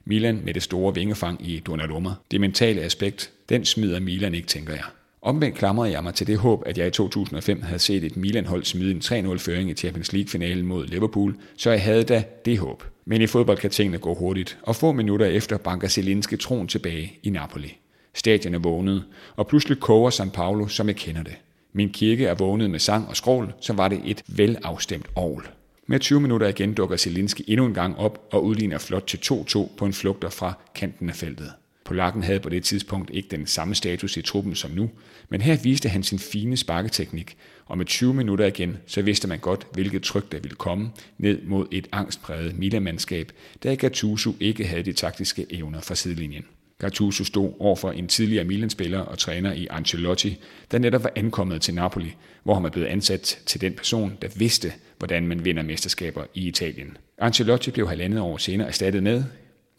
Milan 0.05 0.41
med 0.45 0.55
det 0.55 0.63
store 0.63 0.95
vingefang 0.95 1.49
i 1.49 1.61
Donnarumma. 1.67 2.11
Det 2.31 2.41
mentale 2.41 2.81
aspekt, 2.81 3.31
den 3.49 3.65
smider 3.65 4.01
Milan 4.01 4.35
ikke, 4.35 4.49
tænker 4.49 4.73
jeg. 4.73 4.83
Omvendt 5.23 5.57
klamrede 5.57 5.93
jeg 5.93 6.03
mig 6.03 6.15
til 6.15 6.27
det 6.27 6.39
håb, 6.39 6.63
at 6.67 6.79
jeg 6.79 6.87
i 6.87 6.91
2005 6.91 7.63
havde 7.63 7.79
set 7.79 8.05
et 8.05 8.17
Milan-hold 8.17 8.65
smide 8.65 8.91
en 8.91 9.03
3-0-føring 9.05 9.71
i 9.71 9.75
Champions 9.75 10.13
League-finalen 10.13 10.67
mod 10.67 10.87
Liverpool, 10.87 11.37
så 11.57 11.71
jeg 11.71 11.83
havde 11.83 12.05
da 12.05 12.25
det 12.45 12.59
håb. 12.59 12.83
Men 13.05 13.23
i 13.23 13.27
fodbold 13.27 13.59
kan 13.59 13.71
tingene 13.71 13.99
gå 13.99 14.15
hurtigt, 14.15 14.59
og 14.63 14.77
få 14.77 14.93
minutter 14.93 15.27
efter 15.27 15.57
banker 15.59 15.89
Zelinski 15.89 16.37
tron 16.37 16.69
tilbage 16.69 17.19
i 17.23 17.31
Napoli. 17.31 17.77
Stadion 18.15 18.55
er 18.55 18.59
vågnet, 18.59 19.05
og 19.37 19.47
pludselig 19.47 19.81
koger 19.81 20.11
San 20.11 20.31
Paolo, 20.31 20.67
som 20.67 20.89
jeg 20.89 20.97
kender 20.97 21.23
det. 21.23 21.35
Min 21.77 21.91
kirke 21.91 22.27
er 22.27 22.35
vågnet 22.35 22.71
med 22.71 22.79
sang 22.79 23.09
og 23.09 23.17
skrål, 23.17 23.53
så 23.61 23.73
var 23.73 23.89
det 23.89 24.01
et 24.05 24.23
velafstemt 24.27 25.07
ovl. 25.15 25.49
Med 25.87 26.01
20 26.01 26.21
minutter 26.21 26.49
igen 26.49 26.75
dukker 26.75 26.97
Zelinski 26.97 27.45
endnu 27.49 27.67
en 27.67 27.75
gang 27.75 27.99
op 27.99 28.29
og 28.33 28.45
udligner 28.45 28.79
flot 28.79 29.03
til 29.07 29.17
2-2 29.17 29.77
på 29.77 29.87
en 29.87 29.93
flugter 29.93 30.31
fra 30.31 30.53
kanten 30.75 31.09
af 31.09 31.15
feltet. 31.15 31.53
Polakken 31.85 32.23
havde 32.23 32.41
på 32.41 32.49
det 32.49 32.65
tidspunkt 32.65 33.11
ikke 33.15 33.29
den 33.29 33.47
samme 33.47 33.75
status 33.75 34.17
i 34.17 34.23
truppen 34.23 34.55
som 34.55 34.71
nu, 34.71 34.91
men 35.29 35.41
her 35.41 35.57
viste 35.63 35.89
han 35.89 36.03
sin 36.03 36.19
fine 36.19 36.57
sparketeknik, 36.57 37.37
og 37.67 37.79
med 37.79 37.87
20 37.87 38.15
minutter 38.15 38.47
igen, 38.47 38.77
så 38.87 39.03
vidste 39.03 39.29
man 39.29 39.39
godt, 39.39 39.67
hvilket 39.73 40.03
tryk 40.03 40.33
der 40.33 40.41
ville 40.41 40.57
komme 40.57 40.91
ned 41.19 41.43
mod 41.43 41.67
et 41.71 41.89
angstpræget 41.93 42.59
Milan-mandskab, 42.59 43.33
da 43.65 43.75
Gattuso 43.75 44.33
ikke 44.41 44.67
havde 44.67 44.83
de 44.83 44.93
taktiske 44.93 45.47
evner 45.51 45.81
fra 45.81 45.95
sidelinjen. 45.95 46.45
Gattuso 46.85 47.25
stod 47.25 47.53
over 47.59 47.77
for 47.77 47.91
en 47.91 48.09
tidligere 48.09 48.45
Milan-spiller 48.45 48.99
og 48.99 49.19
træner 49.19 49.53
i 49.53 49.67
Ancelotti, 49.71 50.41
der 50.71 50.79
netop 50.79 51.05
var 51.05 51.13
ankommet 51.17 51.63
til 51.63 51.75
Napoli, 51.75 52.15
hvor 52.43 52.55
han 52.55 52.63
var 52.63 52.71
blevet 52.71 52.87
ansat 52.87 53.39
til 53.47 53.61
den 53.61 53.75
person, 53.75 54.19
der 54.23 54.29
vidste, 54.37 54.73
hvordan 54.99 55.27
man 55.27 55.45
vinder 55.45 55.63
mesterskaber 55.63 56.25
i 56.35 56.49
Italien. 56.49 56.97
Ancelotti 57.19 57.71
blev 57.71 57.89
halvandet 57.89 58.21
år 58.21 58.37
senere 58.37 58.69
erstattet 58.69 59.03
med, 59.03 59.25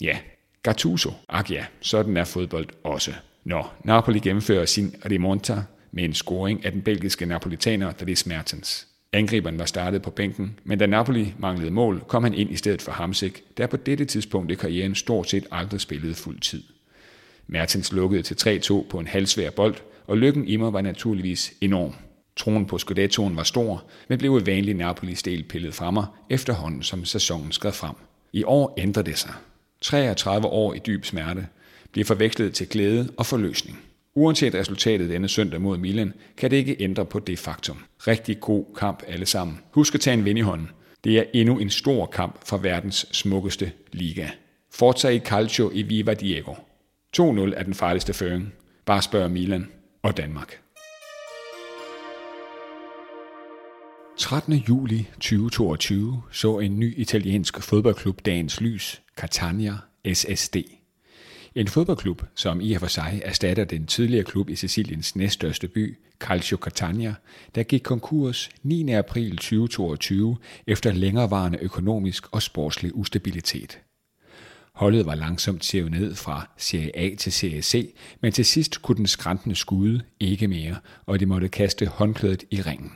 ja, 0.02 0.18
Gattuso. 0.64 1.12
Ak 1.30 1.52
ja, 1.52 1.66
sådan 1.82 2.18
er 2.18 2.24
fodbold 2.24 2.68
også. 2.84 3.12
Nå, 3.44 3.64
Napoli 3.84 4.20
gennemfører 4.20 4.66
sin 4.66 4.96
remonta 5.12 5.64
med 5.92 6.04
en 6.04 6.14
scoring 6.14 6.66
af 6.66 6.72
den 6.72 6.82
belgiske 6.82 7.26
napolitaner 7.26 7.92
Dries 7.92 8.26
Mertens. 8.26 8.88
Angriberen 9.14 9.60
var 9.60 9.66
startet 9.66 10.02
på 10.02 10.10
bænken, 10.10 10.60
men 10.64 10.80
da 10.80 10.86
Napoli 10.86 11.34
manglede 11.40 11.72
mål, 11.72 12.04
kom 12.08 12.24
han 12.24 12.34
ind 12.34 12.52
i 12.52 12.56
stedet 12.56 12.82
for 12.82 12.92
Hamsik, 12.92 13.44
der 13.58 13.68
på 13.68 13.78
dette 13.78 14.06
tidspunkt 14.06 14.52
i 14.52 14.56
karrieren 14.56 14.96
stort 14.96 15.30
set 15.30 15.46
aldrig 15.52 15.82
spillede 15.82 16.16
fuld 16.16 16.40
tid. 16.40 16.64
Mertens 17.48 17.94
lukkede 17.94 18.22
til 18.22 18.62
3-2 18.72 18.88
på 18.90 19.00
en 19.00 19.08
halvsvær 19.08 19.50
bold, 19.50 19.76
og 20.08 20.18
lykken 20.18 20.48
i 20.48 20.56
mig 20.56 20.74
var 20.74 20.82
naturligvis 20.82 21.54
enorm. 21.62 21.96
Troen 22.36 22.66
på 22.66 22.78
Scudettoen 22.78 23.36
var 23.36 23.44
stor, 23.44 23.84
men 24.08 24.20
blev 24.20 24.36
et 24.36 24.46
vanlig 24.46 24.74
Napoli-stil 24.74 25.44
pillet 25.44 25.74
fra 25.74 25.92
mig 25.92 26.06
efterhånden, 26.30 26.84
som 26.84 27.06
sæsonen 27.06 27.52
skred 27.52 27.72
frem. 27.72 27.96
I 28.34 28.44
år 28.44 28.74
ændrer 28.78 29.04
det 29.04 29.18
sig. 29.18 29.34
33 29.82 30.48
år 30.48 30.74
i 30.74 30.80
dyb 30.80 31.06
smerte 31.06 31.48
bliver 31.92 32.06
forvekslet 32.06 32.54
til 32.54 32.70
glæde 32.70 33.10
og 33.18 33.26
forløsning. 33.26 33.80
Uanset 34.16 34.56
resultatet 34.56 35.10
denne 35.10 35.28
søndag 35.28 35.62
mod 35.62 35.78
Milan, 35.78 36.14
kan 36.38 36.52
det 36.52 36.58
ikke 36.58 36.76
ændre 36.80 37.06
på 37.06 37.20
det 37.20 37.40
faktum. 37.40 37.78
Rigtig 38.08 38.40
god 38.40 38.66
kamp 38.78 39.04
alle 39.08 39.26
sammen. 39.26 39.60
Husk 39.72 39.96
at 39.96 40.02
tage 40.02 40.14
en 40.14 40.26
vind 40.26 40.38
i 40.38 40.42
hånden. 40.42 40.70
Det 41.04 41.18
er 41.18 41.24
endnu 41.34 41.60
en 41.60 41.70
stor 41.70 42.06
kamp 42.06 42.48
for 42.48 42.58
verdens 42.58 43.08
smukkeste 43.12 43.72
liga. 43.92 44.28
Fortsæt 44.72 45.14
i 45.14 45.20
Calcio 45.20 45.72
i 45.74 45.82
Viva 45.82 46.14
Diego. 46.14 46.54
2-0 47.18 47.22
er 47.56 47.64
den 47.64 47.74
farligste 47.74 48.14
føring. 48.14 48.54
Bare 48.86 49.02
spørg 49.02 49.32
Milan 49.32 49.68
og 50.04 50.18
Danmark. 50.18 50.62
13. 54.18 54.54
juli 54.54 55.08
2022 55.14 56.22
så 56.32 56.60
en 56.60 56.80
ny 56.80 56.94
italiensk 56.98 57.62
fodboldklub 57.62 58.26
dagens 58.26 58.62
lys, 58.62 59.02
Catania 59.18 59.74
SSD. 60.14 60.56
En 61.56 61.68
fodboldklub, 61.68 62.24
som 62.36 62.62
i 62.62 62.74
og 62.74 62.80
for 62.80 62.88
sig 62.88 63.22
erstatter 63.26 63.66
den 63.66 63.86
tidligere 63.86 64.24
klub 64.24 64.50
i 64.50 64.56
Siciliens 64.56 65.16
næststørste 65.16 65.68
by, 65.68 65.98
Calcio 66.20 66.58
Catania, 66.58 67.16
der 67.56 67.64
gik 67.64 67.82
konkurs 67.82 68.50
9. 68.64 68.92
april 68.92 69.38
2022 69.38 70.38
efter 70.68 70.92
længerevarende 70.92 71.60
økonomisk 71.62 72.34
og 72.34 72.42
sportslig 72.42 72.96
ustabilitet. 72.96 73.85
Holdet 74.76 75.06
var 75.06 75.16
langsomt 75.16 75.66
sævet 75.66 75.92
ned 75.92 76.16
fra 76.16 76.50
Serie 76.58 76.98
A 76.98 77.16
til 77.16 77.32
Serie 77.32 77.62
C, 77.62 77.96
men 78.22 78.32
til 78.32 78.46
sidst 78.46 78.82
kunne 78.82 78.98
den 78.98 79.08
skræntende 79.08 79.56
skude 79.56 80.02
ikke 80.20 80.48
mere, 80.48 80.76
og 81.06 81.20
de 81.20 81.26
måtte 81.26 81.48
kaste 81.48 81.86
håndklædet 81.86 82.44
i 82.52 82.62
ringen. 82.62 82.92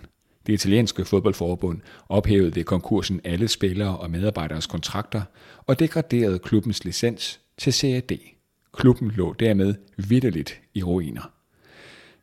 Det 0.48 0.54
italienske 0.54 1.06
fodboldforbund 1.06 1.82
ophævede 2.10 2.56
ved 2.56 2.64
konkursen 2.64 3.22
alle 3.24 3.48
spillere 3.48 3.98
og 3.98 4.12
medarbejderes 4.12 4.68
kontrakter 4.68 5.22
og 5.68 5.80
degraderede 5.80 6.40
klubbens 6.40 6.84
licens 6.84 7.40
til 7.58 7.74
Serie 7.74 8.02
D. 8.02 8.12
Klubben 8.74 9.12
lå 9.12 9.34
dermed 9.34 9.76
vidderligt 9.98 10.62
i 10.74 10.84
ruiner. 10.84 11.32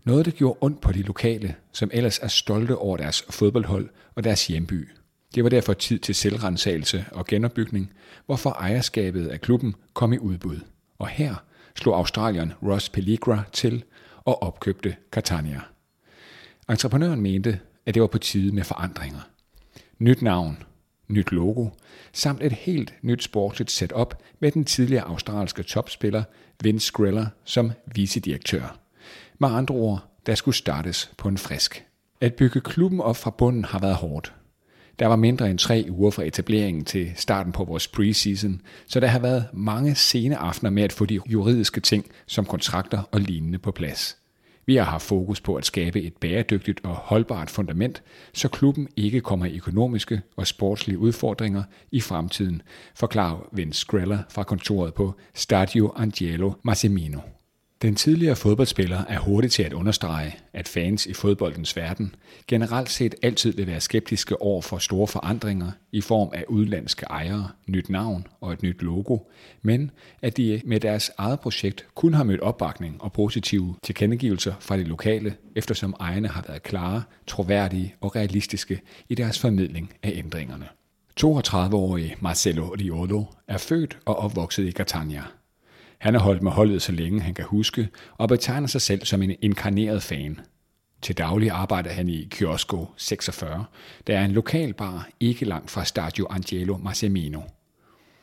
Noget, 0.05 0.27
der 0.27 0.33
gjorde 0.33 0.59
ondt 0.61 0.81
på 0.81 0.93
de 0.93 1.03
lokale, 1.03 1.55
som 1.73 1.91
ellers 1.93 2.19
er 2.19 2.29
stolte 2.29 2.77
over 2.77 2.97
deres 2.97 3.25
fodboldhold 3.31 3.89
og 4.15 4.25
deres 4.25 4.47
hjemby. 4.47 4.89
Det 5.37 5.45
var 5.45 5.51
derfor 5.51 5.73
tid 5.73 5.99
til 5.99 6.15
selvrensagelse 6.15 7.05
og 7.13 7.27
genopbygning, 7.27 7.93
hvorfor 8.27 8.51
ejerskabet 8.51 9.27
af 9.27 9.41
klubben 9.41 9.75
kom 9.95 10.13
i 10.13 10.19
udbud. 10.19 10.61
Og 10.99 11.09
her 11.09 11.35
slog 11.75 11.97
Australien 11.97 12.53
Ross 12.63 12.89
Pelligra 12.89 13.43
til 13.53 13.85
og 14.25 14.43
opkøbte 14.43 14.97
Catania. 15.11 15.61
Entreprenøren 16.69 17.21
mente, 17.21 17.61
at 17.87 17.95
det 17.95 18.03
var 18.03 18.07
på 18.09 18.19
tide 18.19 18.55
med 18.55 18.65
forandringer. 18.65 19.21
Nyt 19.99 20.23
navn, 20.23 20.63
nyt 21.09 21.33
logo, 21.33 21.69
samt 22.13 22.43
et 22.43 22.53
helt 22.53 22.95
nyt 23.03 23.23
sportsligt 23.23 23.71
setup 23.71 24.15
med 24.41 24.53
den 24.53 24.65
tidligere 24.65 25.05
australske 25.05 25.63
topspiller 25.63 26.23
Vince 26.63 26.93
Griller 26.93 27.27
som 27.45 27.73
vicedirektør. 27.95 28.79
Med 29.39 29.49
andre 29.49 29.75
ord, 29.75 30.05
der 30.27 30.35
skulle 30.35 30.55
startes 30.55 31.11
på 31.19 31.29
en 31.29 31.39
frisk. 31.39 31.85
At 32.21 32.35
bygge 32.35 32.61
klubben 32.61 33.01
op 33.01 33.17
fra 33.17 33.31
bunden 33.31 33.65
har 33.65 33.79
været 33.79 33.97
hårdt. 33.97 34.33
Der 34.99 35.07
var 35.07 35.17
mindre 35.17 35.51
end 35.51 35.59
tre 35.59 35.87
uger 35.91 36.11
fra 36.11 36.23
etableringen 36.23 36.85
til 36.85 37.13
starten 37.17 37.53
på 37.53 37.65
vores 37.65 37.89
preseason, 37.89 38.61
så 38.87 39.01
der 39.01 39.07
har 39.07 39.19
været 39.19 39.47
mange 39.53 39.95
sene 39.95 40.37
aftener 40.37 40.71
med 40.71 40.83
at 40.83 40.93
få 40.93 41.05
de 41.05 41.21
juridiske 41.27 41.81
ting 41.81 42.07
som 42.27 42.45
kontrakter 42.45 43.03
og 43.13 43.21
lignende 43.21 43.59
på 43.59 43.73
plads. 43.73 44.17
Vi 44.67 44.77
har 44.77 44.85
haft 44.85 45.03
fokus 45.03 45.41
på 45.41 45.55
at 45.55 45.67
skabe 45.67 46.03
et 46.03 46.17
bæredygtigt 46.17 46.81
og 46.85 46.95
holdbart 46.95 47.51
fundament, 47.51 48.03
så 48.33 48.49
klubben 48.49 48.89
ikke 48.97 49.21
kommer 49.21 49.47
i 49.47 49.57
økonomiske 49.57 50.21
og 50.37 50.47
sportslige 50.47 50.99
udfordringer 50.99 51.63
i 51.93 52.01
fremtiden, 52.01 52.63
forklarer 52.95 53.49
Vince 53.53 53.87
Greller 53.87 54.19
fra 54.31 54.43
kontoret 54.43 54.95
på 54.95 55.15
Stadio 55.35 55.93
Angelo 55.97 56.53
Massimino. 56.63 57.21
Den 57.83 57.95
tidligere 57.95 58.37
fodboldspiller 58.37 59.05
er 59.09 59.19
hurtig 59.19 59.51
til 59.51 59.63
at 59.63 59.73
understrege, 59.73 60.37
at 60.53 60.69
fans 60.69 61.07
i 61.07 61.13
fodboldens 61.13 61.77
verden 61.77 62.15
generelt 62.49 62.91
set 62.91 63.15
altid 63.23 63.53
vil 63.53 63.67
være 63.67 63.81
skeptiske 63.81 64.43
over 64.43 64.63
for 64.63 64.79
store 64.79 65.07
forandringer 65.07 65.71
i 65.93 66.01
form 66.01 66.31
af 66.33 66.45
udlandske 66.49 67.07
ejere, 67.11 67.49
nyt 67.67 67.91
navn 67.91 68.27
og 68.41 68.53
et 68.53 68.63
nyt 68.63 68.83
logo, 68.83 69.19
men 69.63 69.91
at 70.23 70.37
de 70.37 70.63
med 70.65 70.81
deres 70.81 71.11
eget 71.19 71.41
projekt 71.41 71.87
kun 71.95 72.15
har 72.15 72.25
mødt 72.25 72.41
opbakning 72.41 73.03
og 73.03 73.13
positive 73.13 73.75
tilkendegivelser 73.83 74.55
fra 74.61 74.77
de 74.77 74.85
lokale, 74.85 75.35
eftersom 75.57 75.95
ejerne 76.01 76.29
har 76.29 76.45
været 76.49 76.63
klare, 76.63 77.03
troværdige 77.27 77.95
og 78.01 78.17
realistiske 78.17 78.81
i 79.09 79.15
deres 79.15 79.39
formidling 79.39 79.93
af 80.03 80.13
ændringerne. 80.15 80.69
32-årige 81.21 82.17
Marcelo 82.21 82.67
Riolo 82.67 83.25
er 83.49 83.59
født 83.59 83.99
og 84.05 84.17
opvokset 84.17 84.65
i 84.65 84.73
Catania. 84.73 85.23
Han 85.99 86.15
har 86.15 86.21
holdt 86.21 86.43
med 86.43 86.53
holdet 86.53 86.83
så 86.83 86.93
længe 86.93 87.21
han 87.21 87.35
kan 87.35 87.45
huske, 87.45 87.89
og 88.19 88.29
betegner 88.29 88.67
sig 88.67 88.81
selv 88.81 89.05
som 89.05 89.23
en 89.23 89.37
inkarneret 89.43 90.03
fan. 90.03 90.41
Til 91.03 91.19
daglig 91.19 91.51
arbejder 91.51 91.91
han 91.91 92.09
i 92.09 92.29
Kiosco 92.31 92.87
46, 92.97 93.65
der 94.07 94.19
er 94.19 94.25
en 94.25 94.31
lokal 94.31 94.73
bar 94.73 95.09
ikke 95.21 95.45
langt 95.45 95.71
fra 95.71 95.85
Stadio 95.85 96.27
Angelo 96.31 96.77
Massimino. 96.77 97.41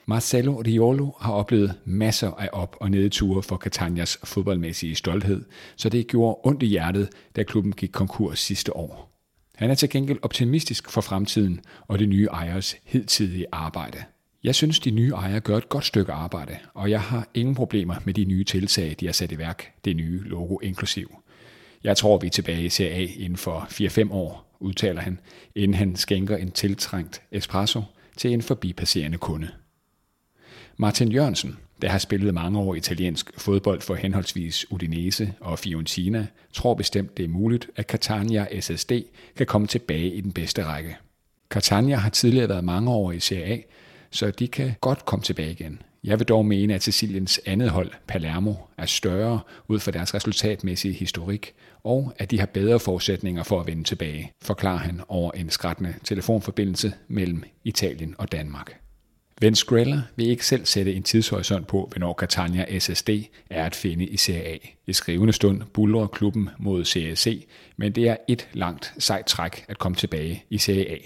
Marcelo 0.05 0.61
Riolo 0.61 1.11
har 1.21 1.33
oplevet 1.33 1.73
masser 1.85 2.31
af 2.31 2.49
op- 2.51 2.77
og 2.79 2.91
nedture 2.91 3.43
for 3.43 3.57
Catanias 3.57 4.17
fodboldmæssige 4.23 4.95
stolthed, 4.95 5.45
så 5.75 5.89
det 5.89 6.07
gjorde 6.07 6.39
ondt 6.43 6.63
i 6.63 6.65
hjertet, 6.65 7.09
da 7.35 7.43
klubben 7.43 7.71
gik 7.71 7.89
konkurs 7.89 8.39
sidste 8.39 8.75
år. 8.75 9.09
Han 9.55 9.69
er 9.69 9.75
til 9.75 9.89
gengæld 9.89 10.19
optimistisk 10.21 10.89
for 10.89 11.01
fremtiden 11.01 11.59
og 11.87 11.99
det 11.99 12.09
nye 12.09 12.27
ejers 12.31 12.75
hidtidige 12.83 13.45
arbejde. 13.51 14.03
Jeg 14.43 14.55
synes, 14.55 14.79
de 14.79 14.91
nye 14.91 15.11
ejere 15.11 15.39
gør 15.39 15.57
et 15.57 15.69
godt 15.69 15.85
stykke 15.85 16.11
arbejde, 16.11 16.57
og 16.73 16.89
jeg 16.89 17.01
har 17.01 17.27
ingen 17.33 17.55
problemer 17.55 17.95
med 18.05 18.13
de 18.13 18.25
nye 18.25 18.43
tiltag, 18.43 18.95
de 18.99 19.05
har 19.05 19.13
sat 19.13 19.31
i 19.31 19.37
værk, 19.37 19.73
det 19.85 19.95
nye 19.95 20.21
logo 20.25 20.59
inklusiv. 20.59 21.15
Jeg 21.83 21.97
tror, 21.97 22.17
vi 22.17 22.27
er 22.27 22.31
tilbage 22.31 22.65
i 22.65 22.69
Serie 22.69 22.93
A 22.93 23.07
inden 23.17 23.37
for 23.37 23.67
4-5 23.71 24.11
år, 24.13 24.57
udtaler 24.59 25.01
han, 25.01 25.19
inden 25.55 25.73
han 25.73 25.95
skænker 25.95 26.37
en 26.37 26.51
tiltrængt 26.51 27.21
espresso 27.31 27.81
til 28.17 28.33
en 28.33 28.41
forbipasserende 28.41 29.17
kunde. 29.17 29.51
Martin 30.77 31.11
Jørgensen, 31.11 31.57
der 31.81 31.89
har 31.89 31.97
spillet 31.97 32.33
mange 32.33 32.59
år 32.59 32.75
italiensk 32.75 33.31
fodbold 33.37 33.81
for 33.81 33.95
henholdsvis 33.95 34.71
Udinese 34.71 35.33
og 35.39 35.59
Fiorentina, 35.59 36.27
tror 36.53 36.73
bestemt, 36.73 37.17
det 37.17 37.25
er 37.25 37.29
muligt, 37.29 37.69
at 37.75 37.85
Catania 37.85 38.61
SSD 38.61 38.91
kan 39.35 39.45
komme 39.45 39.67
tilbage 39.67 40.13
i 40.13 40.21
den 40.21 40.31
bedste 40.31 40.65
række. 40.65 40.97
Catania 41.49 41.95
har 41.95 42.09
tidligere 42.09 42.49
været 42.49 42.63
mange 42.63 42.91
år 42.91 43.11
i 43.11 43.19
Serie 43.19 43.53
A, 43.53 43.57
så 44.13 44.31
de 44.31 44.47
kan 44.47 44.71
godt 44.81 45.05
komme 45.05 45.23
tilbage 45.23 45.51
igen. 45.51 45.81
Jeg 46.03 46.19
vil 46.19 46.27
dog 46.27 46.45
mene, 46.45 46.73
at 46.73 46.83
Siciliens 46.83 47.41
andet 47.45 47.69
hold, 47.69 47.91
Palermo, 48.07 48.53
er 48.77 48.85
større 48.85 49.39
ud 49.67 49.79
fra 49.79 49.91
deres 49.91 50.13
resultatmæssige 50.13 50.93
historik, 50.93 51.53
og 51.83 52.13
at 52.17 52.31
de 52.31 52.39
har 52.39 52.45
bedre 52.45 52.79
forudsætninger 52.79 53.43
for 53.43 53.59
at 53.59 53.67
vende 53.67 53.83
tilbage, 53.83 54.31
forklarer 54.41 54.77
han 54.77 55.01
over 55.07 55.31
en 55.31 55.49
skrættende 55.49 55.93
telefonforbindelse 56.03 56.93
mellem 57.07 57.43
Italien 57.63 58.15
og 58.17 58.31
Danmark. 58.31 58.79
Vince 59.41 59.65
Greller 59.65 60.01
vil 60.15 60.27
ikke 60.27 60.45
selv 60.45 60.65
sætte 60.65 60.93
en 60.93 61.03
tidshorisont 61.03 61.67
på, 61.67 61.87
hvornår 61.91 62.13
Catania 62.13 62.79
SSD 62.79 63.09
er 63.49 63.65
at 63.65 63.75
finde 63.75 64.05
i 64.05 64.17
Serie 64.17 64.43
A. 64.43 64.57
I 64.87 64.93
skrivende 64.93 65.33
stund 65.33 65.61
bulrer 65.73 66.07
klubben 66.07 66.49
mod 66.59 66.85
Serie 66.85 67.15
C, 67.15 67.47
men 67.77 67.91
det 67.91 68.09
er 68.09 68.17
et 68.27 68.49
langt 68.53 68.93
sejt 68.97 69.25
træk 69.25 69.65
at 69.67 69.79
komme 69.79 69.95
tilbage 69.95 70.43
i 70.49 70.57
Serie 70.57 70.91
A. 70.91 70.97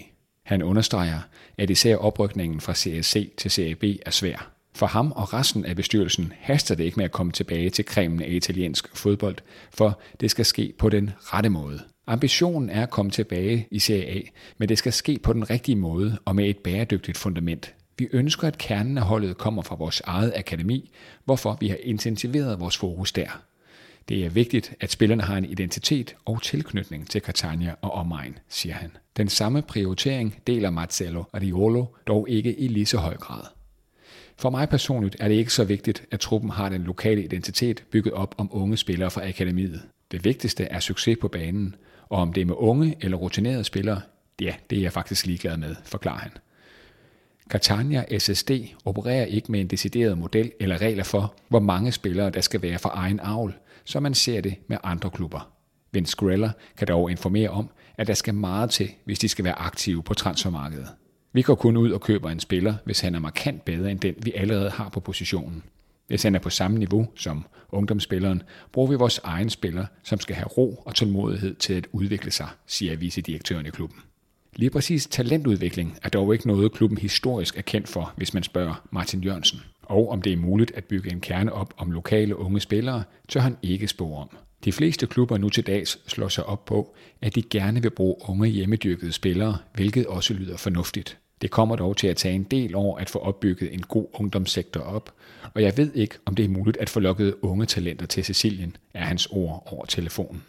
Han 0.48 0.62
understreger, 0.62 1.20
at 1.58 1.70
især 1.70 1.96
oprykningen 1.96 2.60
fra 2.60 2.74
Serie 2.74 3.02
C 3.02 3.36
til 3.36 3.50
Serie 3.50 3.74
B 3.74 3.84
er 4.06 4.10
svær. 4.10 4.50
For 4.74 4.86
ham 4.86 5.12
og 5.12 5.32
resten 5.32 5.64
af 5.64 5.76
bestyrelsen 5.76 6.32
haster 6.36 6.74
det 6.74 6.84
ikke 6.84 6.96
med 6.96 7.04
at 7.04 7.12
komme 7.12 7.32
tilbage 7.32 7.70
til 7.70 7.84
kremen 7.84 8.22
af 8.22 8.28
italiensk 8.28 8.96
fodbold, 8.96 9.36
for 9.70 10.00
det 10.20 10.30
skal 10.30 10.44
ske 10.44 10.72
på 10.78 10.88
den 10.88 11.10
rette 11.18 11.48
måde. 11.48 11.80
Ambitionen 12.06 12.70
er 12.70 12.82
at 12.82 12.90
komme 12.90 13.10
tilbage 13.10 13.68
i 13.70 13.78
Serie 13.78 14.06
A, 14.06 14.20
men 14.58 14.68
det 14.68 14.78
skal 14.78 14.92
ske 14.92 15.18
på 15.22 15.32
den 15.32 15.50
rigtige 15.50 15.76
måde 15.76 16.18
og 16.24 16.36
med 16.36 16.48
et 16.48 16.58
bæredygtigt 16.58 17.18
fundament. 17.18 17.74
Vi 17.98 18.08
ønsker, 18.12 18.48
at 18.48 18.58
kernen 18.58 18.98
af 18.98 19.04
holdet 19.04 19.38
kommer 19.38 19.62
fra 19.62 19.76
vores 19.76 20.00
eget 20.00 20.32
akademi, 20.36 20.90
hvorfor 21.24 21.56
vi 21.60 21.68
har 21.68 21.78
intensiveret 21.82 22.60
vores 22.60 22.76
fokus 22.76 23.12
der. 23.12 23.42
Det 24.08 24.24
er 24.24 24.30
vigtigt, 24.30 24.74
at 24.80 24.90
spillerne 24.90 25.22
har 25.22 25.36
en 25.36 25.44
identitet 25.44 26.16
og 26.24 26.42
tilknytning 26.42 27.10
til 27.10 27.20
Catania 27.20 27.74
og 27.82 27.90
omegn, 27.90 28.38
siger 28.48 28.74
han. 28.74 28.90
Den 29.16 29.28
samme 29.28 29.62
prioritering 29.62 30.42
deler 30.46 30.70
Marcelo 30.70 31.24
Ariolo 31.32 31.84
dog 32.06 32.26
ikke 32.30 32.58
i 32.58 32.68
lige 32.68 32.86
så 32.86 32.98
høj 32.98 33.16
grad. 33.16 33.42
For 34.36 34.50
mig 34.50 34.68
personligt 34.68 35.16
er 35.20 35.28
det 35.28 35.34
ikke 35.34 35.52
så 35.52 35.64
vigtigt, 35.64 36.04
at 36.10 36.20
truppen 36.20 36.50
har 36.50 36.68
den 36.68 36.82
lokale 36.82 37.24
identitet 37.24 37.84
bygget 37.90 38.14
op 38.14 38.34
om 38.38 38.48
unge 38.52 38.76
spillere 38.76 39.10
fra 39.10 39.28
akademiet. 39.28 39.82
Det 40.10 40.24
vigtigste 40.24 40.64
er 40.64 40.80
succes 40.80 41.18
på 41.20 41.28
banen, 41.28 41.74
og 42.08 42.18
om 42.18 42.32
det 42.32 42.40
er 42.40 42.46
med 42.46 42.54
unge 42.58 42.96
eller 43.00 43.16
rutinerede 43.16 43.64
spillere, 43.64 44.00
ja, 44.40 44.54
det 44.70 44.78
er 44.78 44.82
jeg 44.82 44.92
faktisk 44.92 45.26
ligeglad 45.26 45.56
med, 45.56 45.76
forklarer 45.84 46.18
han. 46.18 46.30
Catania 47.48 48.18
SSD 48.18 48.50
opererer 48.84 49.24
ikke 49.24 49.52
med 49.52 49.60
en 49.60 49.66
decideret 49.66 50.18
model 50.18 50.52
eller 50.60 50.80
regler 50.80 51.04
for, 51.04 51.34
hvor 51.48 51.60
mange 51.60 51.92
spillere 51.92 52.30
der 52.30 52.40
skal 52.40 52.62
være 52.62 52.78
for 52.78 52.90
egen 52.94 53.20
avl, 53.20 53.54
så 53.88 54.00
man 54.00 54.14
ser 54.14 54.40
det 54.40 54.54
med 54.66 54.78
andre 54.82 55.10
klubber. 55.10 55.50
Vince 55.92 56.16
Greller 56.16 56.50
kan 56.76 56.88
dog 56.88 57.10
informere 57.10 57.50
om, 57.50 57.70
at 57.96 58.06
der 58.06 58.14
skal 58.14 58.34
meget 58.34 58.70
til, 58.70 58.90
hvis 59.04 59.18
de 59.18 59.28
skal 59.28 59.44
være 59.44 59.58
aktive 59.58 60.02
på 60.02 60.14
transfermarkedet. 60.14 60.88
Vi 61.32 61.42
går 61.42 61.54
kun 61.54 61.76
ud 61.76 61.90
og 61.90 62.00
køber 62.00 62.30
en 62.30 62.40
spiller, 62.40 62.74
hvis 62.84 63.00
han 63.00 63.14
er 63.14 63.18
markant 63.18 63.64
bedre 63.64 63.90
end 63.90 64.00
den, 64.00 64.14
vi 64.22 64.32
allerede 64.36 64.70
har 64.70 64.88
på 64.88 65.00
positionen. 65.00 65.62
Hvis 66.06 66.22
han 66.22 66.34
er 66.34 66.38
på 66.38 66.50
samme 66.50 66.78
niveau 66.78 67.08
som 67.16 67.44
ungdomsspilleren, 67.68 68.42
bruger 68.72 68.90
vi 68.90 68.94
vores 68.94 69.20
egen 69.24 69.50
spiller, 69.50 69.86
som 70.02 70.20
skal 70.20 70.36
have 70.36 70.46
ro 70.46 70.82
og 70.86 70.94
tålmodighed 70.94 71.54
til 71.54 71.74
at 71.74 71.86
udvikle 71.92 72.30
sig, 72.30 72.48
siger 72.66 72.96
vicedirektøren 72.96 73.66
i 73.66 73.70
klubben. 73.70 74.00
Lige 74.56 74.70
præcis 74.70 75.06
talentudvikling 75.06 75.98
er 76.02 76.08
dog 76.08 76.32
ikke 76.32 76.46
noget, 76.46 76.72
klubben 76.72 76.98
historisk 76.98 77.56
er 77.56 77.62
kendt 77.62 77.88
for, 77.88 78.12
hvis 78.16 78.34
man 78.34 78.42
spørger 78.42 78.82
Martin 78.90 79.20
Jørgensen. 79.24 79.60
Og 79.88 80.10
om 80.10 80.22
det 80.22 80.32
er 80.32 80.36
muligt 80.36 80.72
at 80.74 80.84
bygge 80.84 81.12
en 81.12 81.20
kerne 81.20 81.52
op 81.52 81.74
om 81.76 81.90
lokale 81.90 82.38
unge 82.38 82.60
spillere, 82.60 83.02
tør 83.28 83.40
han 83.40 83.56
ikke 83.62 83.88
spore 83.88 84.22
om. 84.22 84.28
De 84.64 84.72
fleste 84.72 85.06
klubber 85.06 85.38
nu 85.38 85.48
til 85.48 85.66
dags 85.66 85.98
slår 86.06 86.28
sig 86.28 86.46
op 86.46 86.64
på, 86.64 86.94
at 87.22 87.34
de 87.34 87.42
gerne 87.42 87.82
vil 87.82 87.90
bruge 87.90 88.16
unge 88.28 88.48
hjemmedyrkede 88.48 89.12
spillere, 89.12 89.56
hvilket 89.74 90.06
også 90.06 90.34
lyder 90.34 90.56
fornuftigt. 90.56 91.18
Det 91.42 91.50
kommer 91.50 91.76
dog 91.76 91.96
til 91.96 92.06
at 92.06 92.16
tage 92.16 92.34
en 92.34 92.42
del 92.42 92.74
år 92.74 92.98
at 92.98 93.10
få 93.10 93.18
opbygget 93.18 93.74
en 93.74 93.80
god 93.80 94.06
ungdomssektor 94.12 94.80
op, 94.80 95.14
og 95.54 95.62
jeg 95.62 95.76
ved 95.76 95.94
ikke, 95.94 96.14
om 96.24 96.34
det 96.34 96.44
er 96.44 96.48
muligt 96.48 96.76
at 96.76 96.88
få 96.88 97.00
lukket 97.00 97.34
unge 97.42 97.66
talenter 97.66 98.06
til 98.06 98.24
Sicilien, 98.24 98.76
er 98.94 99.04
hans 99.04 99.26
ord 99.26 99.62
over 99.66 99.84
telefonen. 99.84 100.42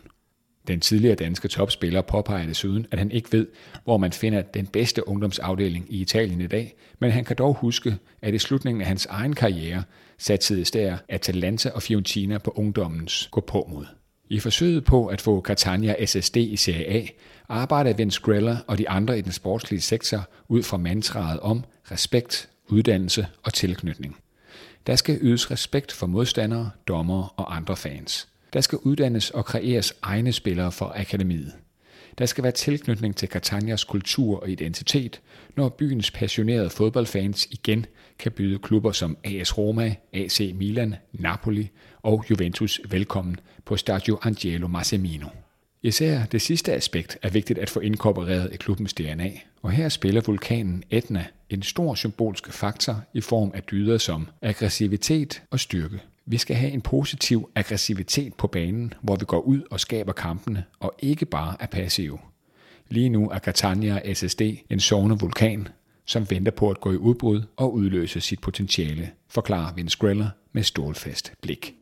Den 0.67 0.79
tidligere 0.79 1.15
danske 1.15 1.47
topspiller 1.47 2.01
påpeger 2.01 2.45
desuden, 2.45 2.87
at 2.91 2.99
han 2.99 3.11
ikke 3.11 3.31
ved, 3.31 3.47
hvor 3.83 3.97
man 3.97 4.11
finder 4.11 4.41
den 4.41 4.67
bedste 4.67 5.07
ungdomsafdeling 5.07 5.85
i 5.89 6.01
Italien 6.01 6.41
i 6.41 6.47
dag, 6.47 6.75
men 6.99 7.11
han 7.11 7.25
kan 7.25 7.35
dog 7.35 7.53
huske, 7.53 7.97
at 8.21 8.33
i 8.33 8.37
slutningen 8.37 8.81
af 8.81 8.87
hans 8.87 9.05
egen 9.05 9.33
karriere 9.33 9.83
satsedes 10.17 10.71
der 10.71 10.97
Atalanta 11.09 11.69
og 11.69 11.83
Fiorentina 11.83 12.37
på 12.37 12.53
ungdommens 12.55 13.29
gå 13.31 13.41
på 13.41 13.67
mod. 13.71 13.85
I 14.29 14.39
forsøget 14.39 14.85
på 14.85 15.07
at 15.07 15.21
få 15.21 15.41
Catania 15.41 16.05
SSD 16.05 16.37
i 16.37 16.55
Serie 16.55 16.87
A, 16.87 17.05
arbejder 17.49 17.93
Vince 17.93 18.21
Greller 18.21 18.57
og 18.67 18.77
de 18.77 18.89
andre 18.89 19.17
i 19.17 19.21
den 19.21 19.31
sportslige 19.31 19.81
sektor 19.81 20.29
ud 20.47 20.63
fra 20.63 20.77
mantraet 20.77 21.39
om 21.39 21.63
respekt, 21.91 22.49
uddannelse 22.67 23.27
og 23.43 23.53
tilknytning. 23.53 24.17
Der 24.87 24.95
skal 24.95 25.17
ydes 25.21 25.51
respekt 25.51 25.91
for 25.91 26.07
modstandere, 26.07 26.69
dommere 26.87 27.29
og 27.35 27.55
andre 27.55 27.77
fans. 27.77 28.27
Der 28.53 28.61
skal 28.61 28.77
uddannes 28.81 29.29
og 29.29 29.45
kreeres 29.45 29.93
egne 30.01 30.33
spillere 30.33 30.71
for 30.71 30.93
akademiet. 30.95 31.53
Der 32.17 32.25
skal 32.25 32.43
være 32.43 32.51
tilknytning 32.51 33.15
til 33.15 33.29
Catanias 33.29 33.83
kultur 33.83 34.39
og 34.39 34.49
identitet, 34.49 35.21
når 35.55 35.69
byens 35.69 36.11
passionerede 36.11 36.69
fodboldfans 36.69 37.47
igen 37.51 37.85
kan 38.19 38.31
byde 38.31 38.59
klubber 38.59 38.91
som 38.91 39.17
AS 39.23 39.57
Roma, 39.57 39.95
AC 40.13 40.51
Milan, 40.55 40.95
Napoli 41.13 41.69
og 42.01 42.25
Juventus 42.29 42.81
velkommen 42.89 43.39
på 43.65 43.77
Stadio 43.77 44.19
Angelo 44.23 44.67
Massimino. 44.67 45.27
Især 45.83 46.25
det 46.25 46.41
sidste 46.41 46.73
aspekt 46.73 47.17
er 47.21 47.29
vigtigt 47.29 47.59
at 47.59 47.69
få 47.69 47.79
inkorporeret 47.79 48.53
i 48.53 48.57
klubbens 48.57 48.93
DNA, 48.93 49.31
og 49.61 49.71
her 49.71 49.89
spiller 49.89 50.21
vulkanen 50.25 50.83
Etna 50.89 51.25
en 51.49 51.63
stor 51.63 51.95
symbolsk 51.95 52.53
faktor 52.53 53.01
i 53.13 53.21
form 53.21 53.51
af 53.53 53.63
dyder 53.63 53.97
som 53.97 54.27
aggressivitet 54.41 55.41
og 55.51 55.59
styrke. 55.59 55.99
Vi 56.31 56.37
skal 56.37 56.55
have 56.55 56.71
en 56.71 56.81
positiv 56.81 57.49
aggressivitet 57.55 58.33
på 58.33 58.47
banen, 58.47 58.93
hvor 59.01 59.15
vi 59.15 59.25
går 59.25 59.39
ud 59.39 59.61
og 59.71 59.79
skaber 59.79 60.11
kampene, 60.11 60.63
og 60.79 60.93
ikke 60.99 61.25
bare 61.25 61.55
er 61.59 61.65
passive. 61.65 62.19
Lige 62.89 63.09
nu 63.09 63.29
er 63.29 63.39
Catania 63.39 64.13
SSD 64.13 64.41
en 64.69 64.79
sovende 64.79 65.19
vulkan, 65.19 65.67
som 66.05 66.29
venter 66.29 66.51
på 66.51 66.69
at 66.69 66.81
gå 66.81 66.91
i 66.91 66.95
udbrud 66.95 67.41
og 67.57 67.73
udløse 67.73 68.21
sit 68.21 68.41
potentiale, 68.41 69.09
forklarer 69.29 69.73
Vince 69.73 69.97
Greller 69.99 70.29
med 70.53 70.63
stålfast 70.63 71.33
blik. 71.41 71.75